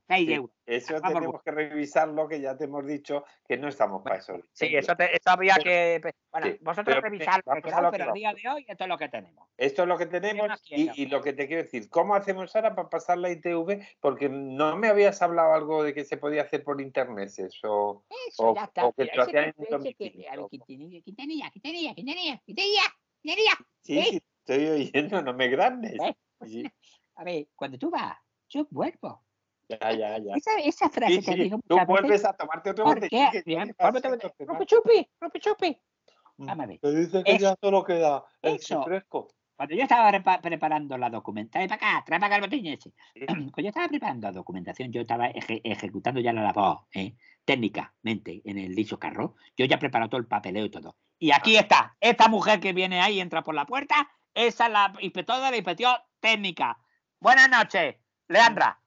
eso 0.66 1.00
tenemos 1.00 1.42
que 1.42 1.50
revisarlo, 1.50 2.28
que 2.28 2.40
ya 2.40 2.56
te 2.56 2.64
hemos 2.64 2.86
dicho 2.86 3.24
que 3.48 3.56
no 3.56 3.68
estamos 3.68 4.02
para 4.02 4.16
eso. 4.16 4.38
Sí, 4.52 4.74
eso, 4.74 4.92
habría 5.26 5.56
que. 5.56 6.00
Bueno, 6.30 6.56
vosotros 6.60 7.00
revisarlo, 7.00 7.42
pero 7.90 8.10
a 8.10 8.12
día 8.12 8.34
de 8.34 8.48
hoy 8.48 8.66
esto 8.68 8.84
es 8.84 8.88
lo 8.88 8.98
que 8.98 9.08
tenemos. 9.08 9.48
Esto 9.56 9.82
es 9.82 9.88
lo 9.88 9.98
que 9.98 10.06
tenemos 10.06 10.62
y, 10.66 11.06
lo 11.06 11.22
que 11.22 11.32
te 11.32 11.46
quiero 11.46 11.62
decir, 11.62 11.88
¿cómo 11.88 12.14
hacemos 12.14 12.54
ahora 12.54 12.74
para 12.74 12.88
pasar 12.88 13.18
la 13.18 13.30
ITV? 13.30 13.82
Porque 14.00 14.28
no 14.28 14.76
me 14.76 14.88
habías 14.88 15.22
hablado 15.22 15.54
algo 15.54 15.82
de 15.82 15.94
que 15.94 16.04
se 16.04 16.16
podía 16.16 16.42
hacer 16.42 16.64
por 16.64 16.80
internet, 16.80 17.30
eso. 17.38 18.04
Eso, 18.28 18.50
o, 18.50 18.54
ya 18.54 18.64
está. 18.64 18.86
O 18.86 18.92
que 18.92 19.10
lo 19.14 19.22
hacían 19.22 19.54
en 19.56 19.94
Quintanilla, 19.94 21.00
Quintanilla, 21.02 21.50
Quintanilla, 21.50 21.94
Quintanilla, 21.94 22.42
Quintanilla. 22.44 23.52
Sí, 23.82 24.02
sí, 24.02 24.22
estoy 24.38 24.68
oyendo, 24.68 25.22
no 25.22 25.34
me 25.34 25.48
grandes. 25.48 25.98
A 27.16 27.24
ver, 27.24 27.46
cuando 27.54 27.78
tú 27.78 27.90
vas, 27.90 28.16
yo 28.48 28.66
vuelvo. 28.70 29.22
Ya, 29.80 29.92
ya, 29.92 30.18
ya. 30.18 30.34
Esa, 30.34 30.58
esa 30.58 30.88
frase 30.90 31.14
sí, 31.14 31.20
que 31.20 31.32
sí. 31.32 31.42
dijo 31.42 31.60
Tú 31.66 31.78
vuelves 31.86 32.24
a 32.24 32.32
tomarte 32.32 32.70
otro 32.70 32.84
botellín. 32.84 33.74
Rupi 34.38 34.66
chupi, 34.66 35.08
rupi 35.20 35.40
chupi. 35.40 35.80
Vamos 36.36 36.66
Te 36.80 36.94
dice 36.94 37.22
que 37.24 37.38
ya 37.38 37.54
solo 37.60 37.84
queda 37.84 38.24
el 38.42 38.58
fresco. 38.58 39.28
Cuando 39.56 39.76
yo 39.76 39.82
estaba 39.82 40.10
preparando 40.40 40.98
la 40.98 41.10
documentación, 41.10 41.68
para 41.68 41.76
acá, 41.76 42.04
trae 42.04 42.18
para 42.18 42.26
acá 42.26 42.36
el 42.36 42.50
botellín 42.50 42.72
ese. 42.72 42.92
Cuando 43.26 43.62
yo 43.62 43.68
estaba 43.68 43.88
preparando 43.88 44.26
la 44.26 44.32
documentación, 44.32 44.90
yo 44.90 45.02
estaba 45.02 45.28
ejecutando 45.28 46.20
ya 46.20 46.32
la 46.32 46.42
labor 46.42 46.80
¿eh? 46.92 47.14
técnicamente 47.44 48.42
en 48.44 48.58
el 48.58 48.74
dicho 48.74 48.98
carro. 48.98 49.36
Yo 49.56 49.66
ya 49.66 49.76
he 49.76 49.78
preparado 49.78 50.10
todo 50.10 50.20
el 50.20 50.26
papeleo 50.26 50.64
y 50.64 50.70
todo. 50.70 50.96
Y 51.18 51.30
aquí 51.30 51.56
está, 51.56 51.96
esta 52.00 52.26
mujer 52.28 52.58
que 52.58 52.72
viene 52.72 53.00
ahí, 53.00 53.20
entra 53.20 53.44
por 53.44 53.54
la 53.54 53.64
puerta, 53.64 54.10
esa 54.34 54.66
es 54.66 54.72
la 54.72 54.92
inspectora 54.98 55.44
de 55.44 55.50
la 55.52 55.56
inspección 55.58 55.94
técnica. 56.18 56.78
Buenas 57.20 57.48
noches, 57.48 57.94
Leandra. 58.26 58.81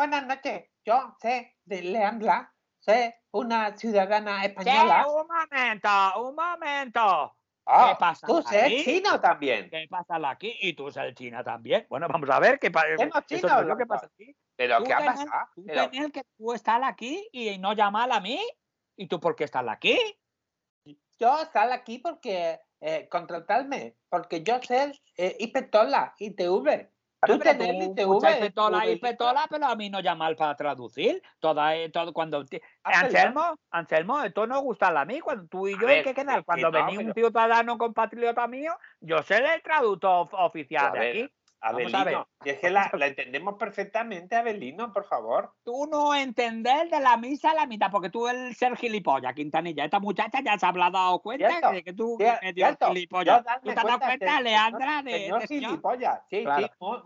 Buenas 0.00 0.26
noches, 0.26 0.64
yo 0.82 1.14
sé 1.20 1.58
de 1.66 1.82
Leandra, 1.82 2.50
sé 2.78 3.20
una 3.32 3.76
ciudadana 3.76 4.42
española. 4.46 5.06
un 5.06 5.26
momento, 5.26 6.22
un 6.22 6.34
momento. 6.34 7.36
Ah, 7.66 7.90
¿Qué 7.90 8.00
pasa 8.00 8.26
tú 8.26 8.42
eres 8.50 8.82
chino 8.82 9.20
también. 9.20 9.68
¿Qué 9.68 9.86
pasa 9.90 10.16
aquí? 10.30 10.56
Y 10.62 10.72
tú 10.72 10.88
eres 10.88 11.14
china 11.14 11.44
también. 11.44 11.86
Bueno, 11.90 12.08
vamos 12.08 12.30
a 12.30 12.40
ver 12.40 12.58
qué 12.58 12.70
pasa. 12.70 12.96
Chino, 13.26 13.76
¿Qué 13.76 13.84
pasa 13.84 14.06
aquí? 14.06 14.34
¿Pero 14.56 14.82
qué 14.84 14.94
ha 14.94 15.04
pasado? 15.04 15.30
Tú 15.54 15.64
Pero... 15.66 15.90
que 15.90 16.22
tú 16.38 16.54
estás 16.54 16.80
aquí 16.82 17.28
y 17.30 17.58
no 17.58 17.74
llamar 17.74 18.10
a 18.10 18.20
mí. 18.20 18.40
¿Y 18.96 19.06
tú 19.06 19.20
por 19.20 19.36
qué 19.36 19.44
estás 19.44 19.68
aquí? 19.68 19.98
Yo 21.18 21.42
estoy 21.42 21.72
aquí 21.72 21.98
porque 21.98 22.58
eh, 22.80 23.06
contratarme, 23.10 23.96
porque 24.08 24.42
yo 24.42 24.62
soy 24.62 24.98
eh, 25.18 25.36
inspectora 25.40 26.14
ITV. 26.16 26.88
Tú 27.26 27.38
tenés 27.38 27.88
ITV. 27.88 28.52
Toda 28.54 28.86
y 28.86 28.96
petola, 28.96 29.46
pero 29.48 29.66
a 29.66 29.76
mí 29.76 29.90
no 29.90 30.00
llama 30.00 30.34
para 30.34 30.56
traducir. 30.56 31.22
Toda, 31.38 31.76
eh, 31.76 31.90
todo, 31.90 32.12
cuando 32.12 32.44
Anselmo, 32.82 33.58
Anselmo, 33.70 34.22
esto 34.22 34.46
no 34.46 34.60
gusta 34.60 34.88
a 34.88 35.04
mí. 35.04 35.20
Cuando 35.20 35.46
tú 35.46 35.68
y 35.68 35.78
yo 35.78 35.86
hay 35.86 36.02
que 36.02 36.14
quedar. 36.14 36.44
Cuando 36.44 36.70
venía 36.70 37.00
un 37.00 37.12
ciudadano 37.12 37.78
compatriota 37.78 38.46
mío, 38.46 38.72
yo 39.00 39.22
sé 39.22 39.36
el 39.36 39.62
traductor 39.62 40.28
oficial 40.32 40.92
de 40.92 41.08
aquí. 41.08 41.30
A 41.62 41.72
ver, 41.72 41.88
Y 42.44 42.48
es 42.48 42.58
que 42.58 42.70
la, 42.70 42.90
entendemos 43.00 43.56
perfectamente, 43.56 44.34
Abelino, 44.34 44.92
por 44.92 45.04
favor. 45.04 45.52
Tú 45.62 45.86
no 45.86 46.14
entender 46.14 46.88
de 46.88 47.00
la 47.00 47.16
misa 47.18 47.50
a 47.50 47.54
la 47.54 47.66
mitad, 47.66 47.90
porque 47.90 48.08
tú 48.08 48.28
eres 48.28 48.56
ser 48.56 48.76
gilipollas, 48.76 49.34
Quintanilla. 49.34 49.84
Esta 49.84 50.00
muchacha 50.00 50.40
ya 50.42 50.58
se 50.58 50.64
habrá 50.64 50.90
dado 50.90 51.20
cuenta 51.20 51.70
de 51.70 51.82
que 51.82 51.92
tú 51.92 52.16
eres 52.18 52.78
gilipollas. 52.80 53.44
¿Tú 53.62 53.72
te 53.72 53.78
has 53.78 53.84
dado 53.84 53.98
cuenta, 53.98 54.40
Leandra, 54.40 55.02
de, 55.02 55.12
señor 55.12 55.46
gilipollas? 55.46 56.20
Sí, 56.30 56.44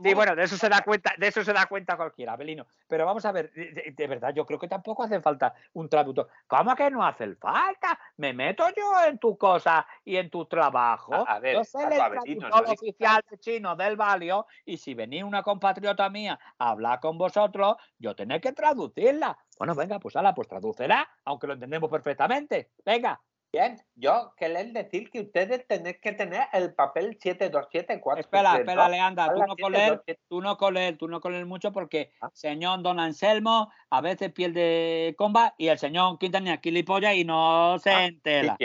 sí. 0.03 0.15
bueno, 0.15 0.37
de 0.37 0.45
eso 0.45 0.57
se 0.57 0.69
da 0.69 0.83
cuenta, 0.83 1.15
de 1.19 1.27
eso 1.27 1.43
se 1.43 1.53
da 1.53 1.67
cuenta 1.67 1.97
cualquiera, 1.97 2.35
Abelino. 2.35 2.67
Pero 2.87 3.07
vamos 3.07 3.25
a 3.25 3.33
ver, 3.33 3.53
de, 3.53 4.07
verdad, 4.07 4.33
yo 4.33 4.47
creo 4.47 4.59
que 4.59 4.69
tampoco 4.69 5.03
hace 5.03 5.21
falta 5.21 5.55
un 5.73 5.89
traductor. 5.89 6.29
¿Cómo 6.47 6.77
que 6.77 6.91
no 6.91 7.05
hace 7.05 7.35
falta? 7.35 7.99
Me 8.19 8.33
meto 8.33 8.65
yo 8.77 9.05
en 9.09 9.19
tu 9.19 9.37
cosa 9.37 9.85
y 10.05 10.17
en 10.17 10.31
tu 10.31 10.47
trabajo. 10.47 11.27
A, 11.27 11.41
ver, 11.41 11.55
yo 11.55 11.65
soy 11.65 11.85
el 11.85 11.95
traductor 11.95 12.65
oficial 12.69 13.25
de 13.29 13.39
chino 13.39 13.75
del 13.75 13.97
Valio 13.97 14.44
y 14.65 14.77
si 14.77 14.95
venís 14.95 15.25
una 15.25 15.43
compatriota 15.43 16.09
mía 16.11 16.39
a 16.59 16.71
hablar 16.71 17.01
con 17.01 17.19
vosotros, 17.19 17.77
yo 17.99 18.15
tenés 18.15 18.41
que 18.41 18.53
traducirla. 18.53 19.39
Bueno, 19.59 19.75
venga, 19.75 19.99
pues 19.99 20.17
ala, 20.17 20.35
pues 20.35 20.49
traducirá, 20.49 21.09
aunque 21.25 21.47
lo 21.47 21.55
entendemos 21.55 21.91
perfectamente. 21.91 22.71
Venga. 22.85 23.21
Bien, 23.55 23.81
yo 23.95 24.35
querer 24.37 24.73
decir 24.73 25.09
que 25.11 25.21
ustedes 25.21 25.65
tenéis 25.69 25.99
que 26.03 26.11
tener 26.11 26.43
el 26.53 26.75
papel 26.75 27.17
7274. 27.21 28.21
Espera, 28.23 28.57
espera, 28.57 28.89
Leandra, 28.89 29.33
tú 29.33 29.39
no, 29.47 29.55
coler, 29.55 30.03
tú 30.29 30.41
no 30.41 30.57
coler, 30.57 30.99
tú 30.99 31.07
no 31.07 31.21
coler 31.21 31.47
mucho 31.47 31.71
porque 31.71 32.01
el 32.01 32.09
ah. 32.23 32.31
señor 32.33 32.83
Don 32.83 32.99
Anselmo 32.99 33.71
a 33.91 34.01
veces 34.01 34.33
pierde 34.33 35.15
comba 35.17 35.55
y 35.57 35.69
el 35.69 35.79
señor 35.79 36.19
Quintanilla 36.19 36.59
gilipollas 36.61 37.15
y 37.15 37.25
no 37.25 37.79
se 37.79 37.91
ah, 37.91 38.07
entera. 38.07 38.57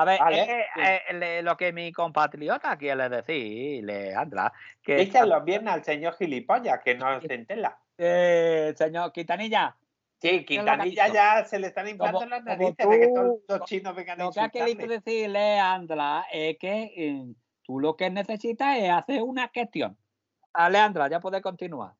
A 0.00 0.04
ver, 0.04 0.20
eh, 0.76 1.42
lo 1.42 1.56
que 1.56 1.72
mi 1.72 1.90
compatriota 1.90 2.76
quiere 2.78 3.08
decir, 3.08 3.84
Leandra, 3.84 4.52
que... 4.80 4.94
Díselo 4.94 5.42
bien 5.42 5.66
al 5.66 5.82
señor 5.82 6.14
gilipollas, 6.14 6.80
que 6.84 6.94
no 6.94 7.20
se 7.20 7.34
entela. 7.34 7.76
Eh, 7.96 8.72
señor 8.78 9.12
Quintanilla. 9.12 9.76
Sí, 10.20 10.44
Quintanilla 10.44 11.08
ya 11.08 11.44
se 11.44 11.58
le 11.58 11.68
están 11.68 11.88
inflando 11.88 12.26
las 12.26 12.44
narices 12.44 12.88
de 12.88 13.00
que 13.00 13.08
todos 13.08 13.40
los 13.48 13.60
chinos 13.64 13.96
vengan 13.96 14.20
a 14.20 14.24
Lo 14.24 14.30
que 14.30 14.40
ha 14.40 14.48
querido 14.48 14.86
decir, 14.86 15.30
Leandra, 15.30 16.26
es 16.30 16.56
que 16.58 16.92
eh, 16.96 17.34
tú 17.62 17.80
lo 17.80 17.96
que 17.96 18.08
necesitas 18.08 18.78
es 18.78 18.90
hacer 18.90 19.24
una 19.24 19.48
gestión. 19.52 19.98
Ah, 20.52 20.70
Leandra, 20.70 21.08
ya 21.08 21.18
puedes 21.18 21.42
continuar. 21.42 21.94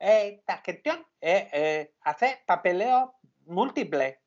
Esta 0.00 0.56
gestión 0.58 1.06
es 1.20 1.88
hacer 2.00 2.40
papeleo 2.46 3.14
múltiple. 3.46 4.18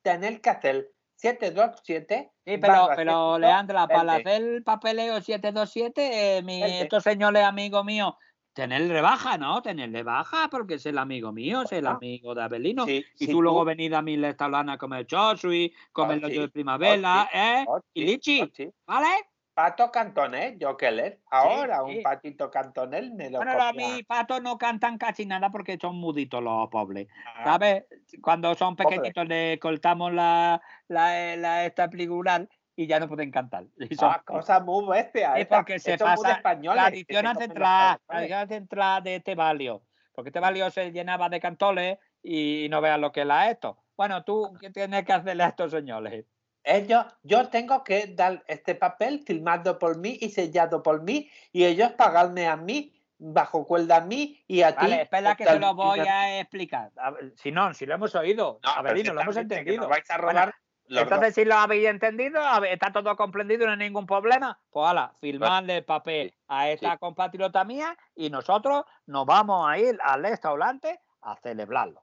Tener 0.00 0.40
que 0.40 0.50
hacer 0.50 0.93
727. 1.16 2.32
Sí, 2.44 2.58
pero, 2.58 2.88
pero 2.96 3.38
Leandra, 3.38 3.86
para 3.86 4.14
hacer 4.14 4.42
el 4.42 4.62
papeleo 4.62 5.20
727, 5.20 6.38
eh, 6.38 6.42
mi, 6.42 6.62
estos 6.62 7.02
señores 7.02 7.44
amigos 7.44 7.84
míos, 7.84 8.14
tenerle 8.54 8.94
rebaja, 8.94 9.36
¿no? 9.36 9.60
Tenerle 9.60 10.02
baja, 10.02 10.48
porque 10.48 10.74
es 10.74 10.86
el 10.86 10.96
amigo 10.96 11.32
mío, 11.32 11.62
es 11.62 11.72
el 11.72 11.86
amigo 11.86 12.34
de 12.34 12.42
Abelino. 12.42 12.86
y 12.88 13.26
tú, 13.26 13.42
luego 13.42 13.64
venís 13.64 13.92
a 13.92 14.00
mi 14.00 14.16
restaurante 14.16 14.72
a 14.72 14.78
comer 14.78 15.06
chosui, 15.06 15.74
comer 15.92 16.24
oh, 16.24 16.28
de 16.28 16.48
primavera, 16.48 17.24
oh, 17.24 17.36
¿eh? 17.36 17.64
Oh, 17.68 17.80
y 17.92 18.04
lichi, 18.04 18.50
¿vale? 18.86 19.08
Pato 19.54 19.92
cantonés, 19.92 20.56
yo 20.58 20.76
que 20.76 20.90
leer. 20.90 21.20
Ahora 21.30 21.84
un 21.84 22.02
patito 22.02 22.50
cantonés 22.50 23.12
me 23.12 23.30
lo 23.30 23.38
Bueno, 23.38 23.62
a 23.62 23.72
mí 23.72 24.02
patos 24.02 24.42
no 24.42 24.58
cantan 24.58 24.98
casi 24.98 25.26
nada 25.26 25.50
porque 25.50 25.78
son 25.80 25.96
muditos 25.96 26.42
los 26.42 26.68
pobres. 26.70 27.06
Ah. 27.24 27.44
¿Sabes? 27.44 27.84
Cuando 28.20 28.54
son 28.56 28.74
pequeñitos 28.74 29.28
le 29.28 29.60
cortamos 29.60 30.12
la, 30.12 30.60
la, 30.88 31.36
la 31.36 31.64
esta 31.64 31.88
pligular 31.88 32.48
y 32.76 32.88
ya 32.88 32.98
no 32.98 33.08
pueden 33.08 33.30
cantar. 33.30 33.66
Son 33.98 34.10
ah, 34.10 34.22
cosas 34.24 34.64
muy 34.64 34.84
bestias. 34.86 35.36
Es 35.36 35.46
porque 35.46 35.78
se 35.78 35.96
pasa 35.96 36.40
la 36.42 36.86
adicción 36.86 37.36
central, 37.36 37.98
la 38.08 38.46
central 38.46 39.02
de 39.02 39.16
este 39.16 39.34
valio. 39.34 39.82
Porque 40.12 40.30
este 40.30 40.40
valio 40.40 40.70
se 40.70 40.90
llenaba 40.90 41.28
de 41.28 41.40
cantoles 41.40 41.98
y 42.22 42.66
no 42.70 42.80
veas 42.80 42.98
lo 42.98 43.12
que 43.12 43.20
es 43.20 43.26
la 43.26 43.50
esto. 43.50 43.78
Bueno, 43.96 44.24
tú, 44.24 44.56
¿qué 44.60 44.70
tienes 44.70 45.04
que 45.04 45.12
hacerle 45.12 45.44
a 45.44 45.48
estos 45.48 45.70
señores? 45.70 46.24
Ellos, 46.64 47.04
yo 47.22 47.48
tengo 47.48 47.84
que 47.84 48.06
dar 48.08 48.42
este 48.48 48.74
papel 48.74 49.20
firmado 49.20 49.78
por 49.78 49.98
mí 49.98 50.18
y 50.20 50.30
sellado 50.30 50.82
por 50.82 51.02
mí 51.02 51.30
y 51.52 51.64
ellos 51.64 51.92
pagarme 51.92 52.46
a 52.46 52.56
mí 52.56 52.92
bajo 53.18 53.66
cuerda 53.66 53.98
a 53.98 54.00
mí 54.00 54.42
y 54.46 54.62
a 54.62 54.76
ti. 54.76 54.92
Espera 54.92 55.36
que 55.36 55.44
te 55.44 55.58
lo 55.58 55.74
voy 55.74 56.00
a 56.00 56.40
explicar. 56.40 56.90
si 57.36 57.52
no, 57.52 57.72
si 57.74 57.86
lo 57.86 57.94
hemos 57.94 58.14
oído, 58.14 58.60
no, 58.62 58.82
lo 58.82 59.20
hemos 59.20 59.36
entendido. 59.36 59.88
vais 59.88 60.10
a 60.10 60.16
robar 60.16 60.54
entonces, 60.88 61.34
si 61.34 61.44
lo 61.44 61.54
habéis 61.54 61.88
entendido, 61.88 62.40
está 62.64 62.92
todo 62.92 63.16
comprendido, 63.16 63.66
no 63.66 63.72
hay 63.72 63.78
ningún 63.78 64.06
problema, 64.06 64.58
pues 64.70 64.86
ala, 64.88 65.14
firmadle 65.20 65.78
el 65.78 65.84
papel 65.84 66.34
a 66.48 66.68
esta 66.68 66.98
compatriota 66.98 67.64
mía 67.64 67.96
y 68.14 68.30
nosotros 68.30 68.84
nos 69.06 69.24
vamos 69.24 69.68
a 69.68 69.78
ir 69.78 69.98
al 70.02 70.22
restaurante 70.22 71.00
a 71.22 71.36
celebrarlo. 71.36 72.02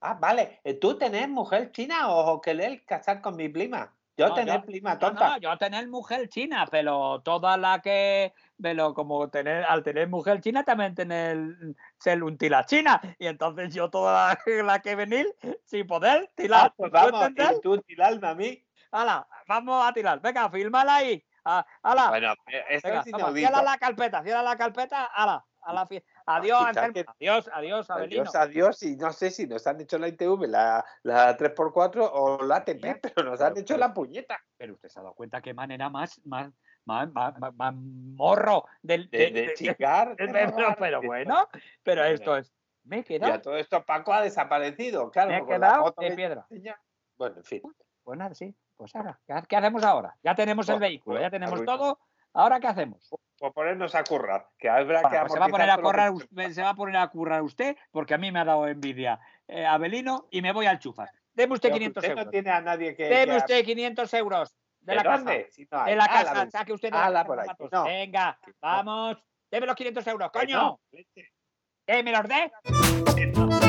Ah, 0.00 0.14
vale. 0.14 0.60
¿Tú 0.80 0.98
tenés 0.98 1.28
mujer 1.28 1.72
china 1.72 2.10
o 2.10 2.40
querer 2.40 2.84
casar 2.84 3.20
con 3.20 3.36
mi 3.36 3.48
prima? 3.48 3.95
Yo 4.16 4.32
tener 4.32 4.64
prima 4.64 4.98
tonta. 4.98 5.30
No, 5.30 5.38
yo 5.38 5.56
tener 5.58 5.86
mujer 5.88 6.28
china, 6.28 6.66
pero 6.70 7.20
toda 7.22 7.56
la 7.56 7.82
que. 7.82 8.32
Pero 8.60 8.94
como 8.94 9.28
tener, 9.28 9.64
al 9.64 9.82
tener 9.82 10.08
mujer 10.08 10.40
china 10.40 10.64
también 10.64 10.94
tener 10.94 11.36
ser 11.98 12.22
un 12.22 12.38
tila 12.38 12.64
china. 12.64 13.00
Y 13.18 13.26
entonces 13.26 13.74
yo 13.74 13.90
toda 13.90 14.38
la, 14.46 14.80
que 14.80 14.94
venir 14.94 15.26
sin 15.64 15.86
poder 15.86 16.30
tirar. 16.34 16.66
Ah, 16.66 16.74
pues 16.74 16.90
vamos, 16.90 17.30
y 17.30 17.60
tú 17.60 17.78
tirarme 17.82 18.26
a 18.26 18.34
mí. 18.34 18.64
Hala, 18.90 19.28
vamos 19.46 19.86
a 19.86 19.92
tirar. 19.92 20.20
Venga, 20.20 20.48
fírmala 20.48 20.96
ahí. 20.96 21.22
Ah, 21.44 21.66
hala. 21.82 22.08
Bueno, 22.08 22.34
esto 22.70 22.88
es 22.88 23.04
cierra 23.04 23.62
la 23.62 23.76
carpeta, 23.76 24.22
cierra 24.22 24.42
la 24.42 24.56
carpeta, 24.56 25.04
hala, 25.04 25.44
a 25.62 25.72
la 25.72 25.86
Adiós, 26.26 26.76
adiós, 26.76 27.48
adiós, 27.52 27.90
Abelino. 27.90 28.22
Adiós, 28.22 28.34
adiós. 28.34 28.82
Y 28.82 28.96
no 28.96 29.12
sé 29.12 29.30
si 29.30 29.46
nos 29.46 29.64
han 29.66 29.80
hecho 29.80 29.96
la 29.96 30.08
ITV, 30.08 30.48
la, 30.48 30.84
la 31.04 31.36
3x4 31.36 32.10
o 32.12 32.42
la 32.42 32.56
ATP, 32.56 33.00
pero 33.00 33.30
nos 33.30 33.40
han 33.40 33.56
hecho 33.56 33.76
la 33.76 33.94
puñeta. 33.94 34.36
Pero 34.56 34.74
usted 34.74 34.88
se 34.88 34.98
ha 34.98 35.02
dado 35.02 35.14
cuenta 35.14 35.40
qué 35.40 35.54
manera 35.54 35.88
más, 35.88 36.20
más, 36.24 36.52
más, 36.84 37.08
más, 37.12 37.74
morro 37.76 38.64
del, 38.82 39.08
de, 39.08 39.30
de, 39.30 39.54
chicar. 39.54 40.16
pero, 40.78 41.00
bueno, 41.02 41.48
pero 41.84 42.04
esto 42.04 42.36
es. 42.36 42.52
Me 42.82 43.00
he 43.00 43.04
quedado. 43.04 43.32
Ya 43.32 43.42
todo 43.42 43.56
esto 43.56 43.84
Paco 43.84 44.12
ha 44.12 44.22
desaparecido, 44.22 45.10
claro. 45.12 45.30
Me 45.30 45.38
he 45.38 45.46
quedado 45.46 45.94
de 45.96 46.10
piedra. 46.12 46.46
Bueno, 47.16 47.36
en 47.36 47.44
fin. 47.44 47.62
Pues 48.02 48.18
nada, 48.18 48.34
sí. 48.34 48.52
Pues 48.76 48.94
ahora, 48.94 49.18
¿qué 49.48 49.56
hacemos 49.56 49.84
ahora? 49.84 50.16
Ya 50.22 50.34
tenemos 50.34 50.68
el 50.68 50.80
vehículo, 50.80 51.20
ya 51.20 51.30
tenemos 51.30 51.64
todo. 51.64 52.00
¿Ahora 52.32 52.60
qué 52.60 52.66
hacemos? 52.66 53.10
O 53.40 53.52
ponernos 53.52 53.94
a 53.94 54.02
currar, 54.02 54.48
que 54.58 54.68
habrá 54.68 55.02
que 55.02 55.18
pues 55.18 55.32
se 55.32 55.38
va 55.38 55.46
a 55.46 55.48
poner 55.48 55.70
a 55.70 55.76
currar, 55.76 56.10
usted, 56.10 56.50
se 56.52 56.62
va 56.62 56.70
a 56.70 56.74
poner 56.74 56.96
a 56.96 57.08
currar 57.08 57.42
usted 57.42 57.76
porque 57.90 58.14
a 58.14 58.18
mí 58.18 58.32
me 58.32 58.38
ha 58.38 58.44
dado 58.44 58.66
envidia 58.66 59.20
eh, 59.46 59.66
Abelino 59.66 60.26
y 60.30 60.40
me 60.40 60.52
voy 60.52 60.64
al 60.66 60.78
chufas. 60.78 61.10
Deme 61.34 61.52
usted 61.52 61.70
500 61.70 62.04
euros. 62.04 62.24
No 62.24 62.30
tiene 62.30 62.50
a 62.50 62.60
nadie 62.62 62.96
que. 62.96 63.04
Deme 63.04 63.36
usted 63.36 63.62
500 63.62 64.14
euros 64.14 64.56
de, 64.80 64.94
la 64.94 65.02
casa. 65.02 65.30
de 65.30 65.96
la 65.96 66.06
casa, 66.06 66.50
saque 66.50 66.72
usted 66.72 66.90
de 66.90 66.96
la 66.96 67.26
casa. 67.26 67.84
Venga, 67.84 68.38
vamos. 68.60 69.18
Deme 69.50 69.66
los 69.66 69.76
500 69.76 70.06
euros, 70.06 70.30
coño. 70.30 70.80
Que 71.86 72.02
me 72.02 72.12
los 72.12 72.22
dé. 72.26 73.62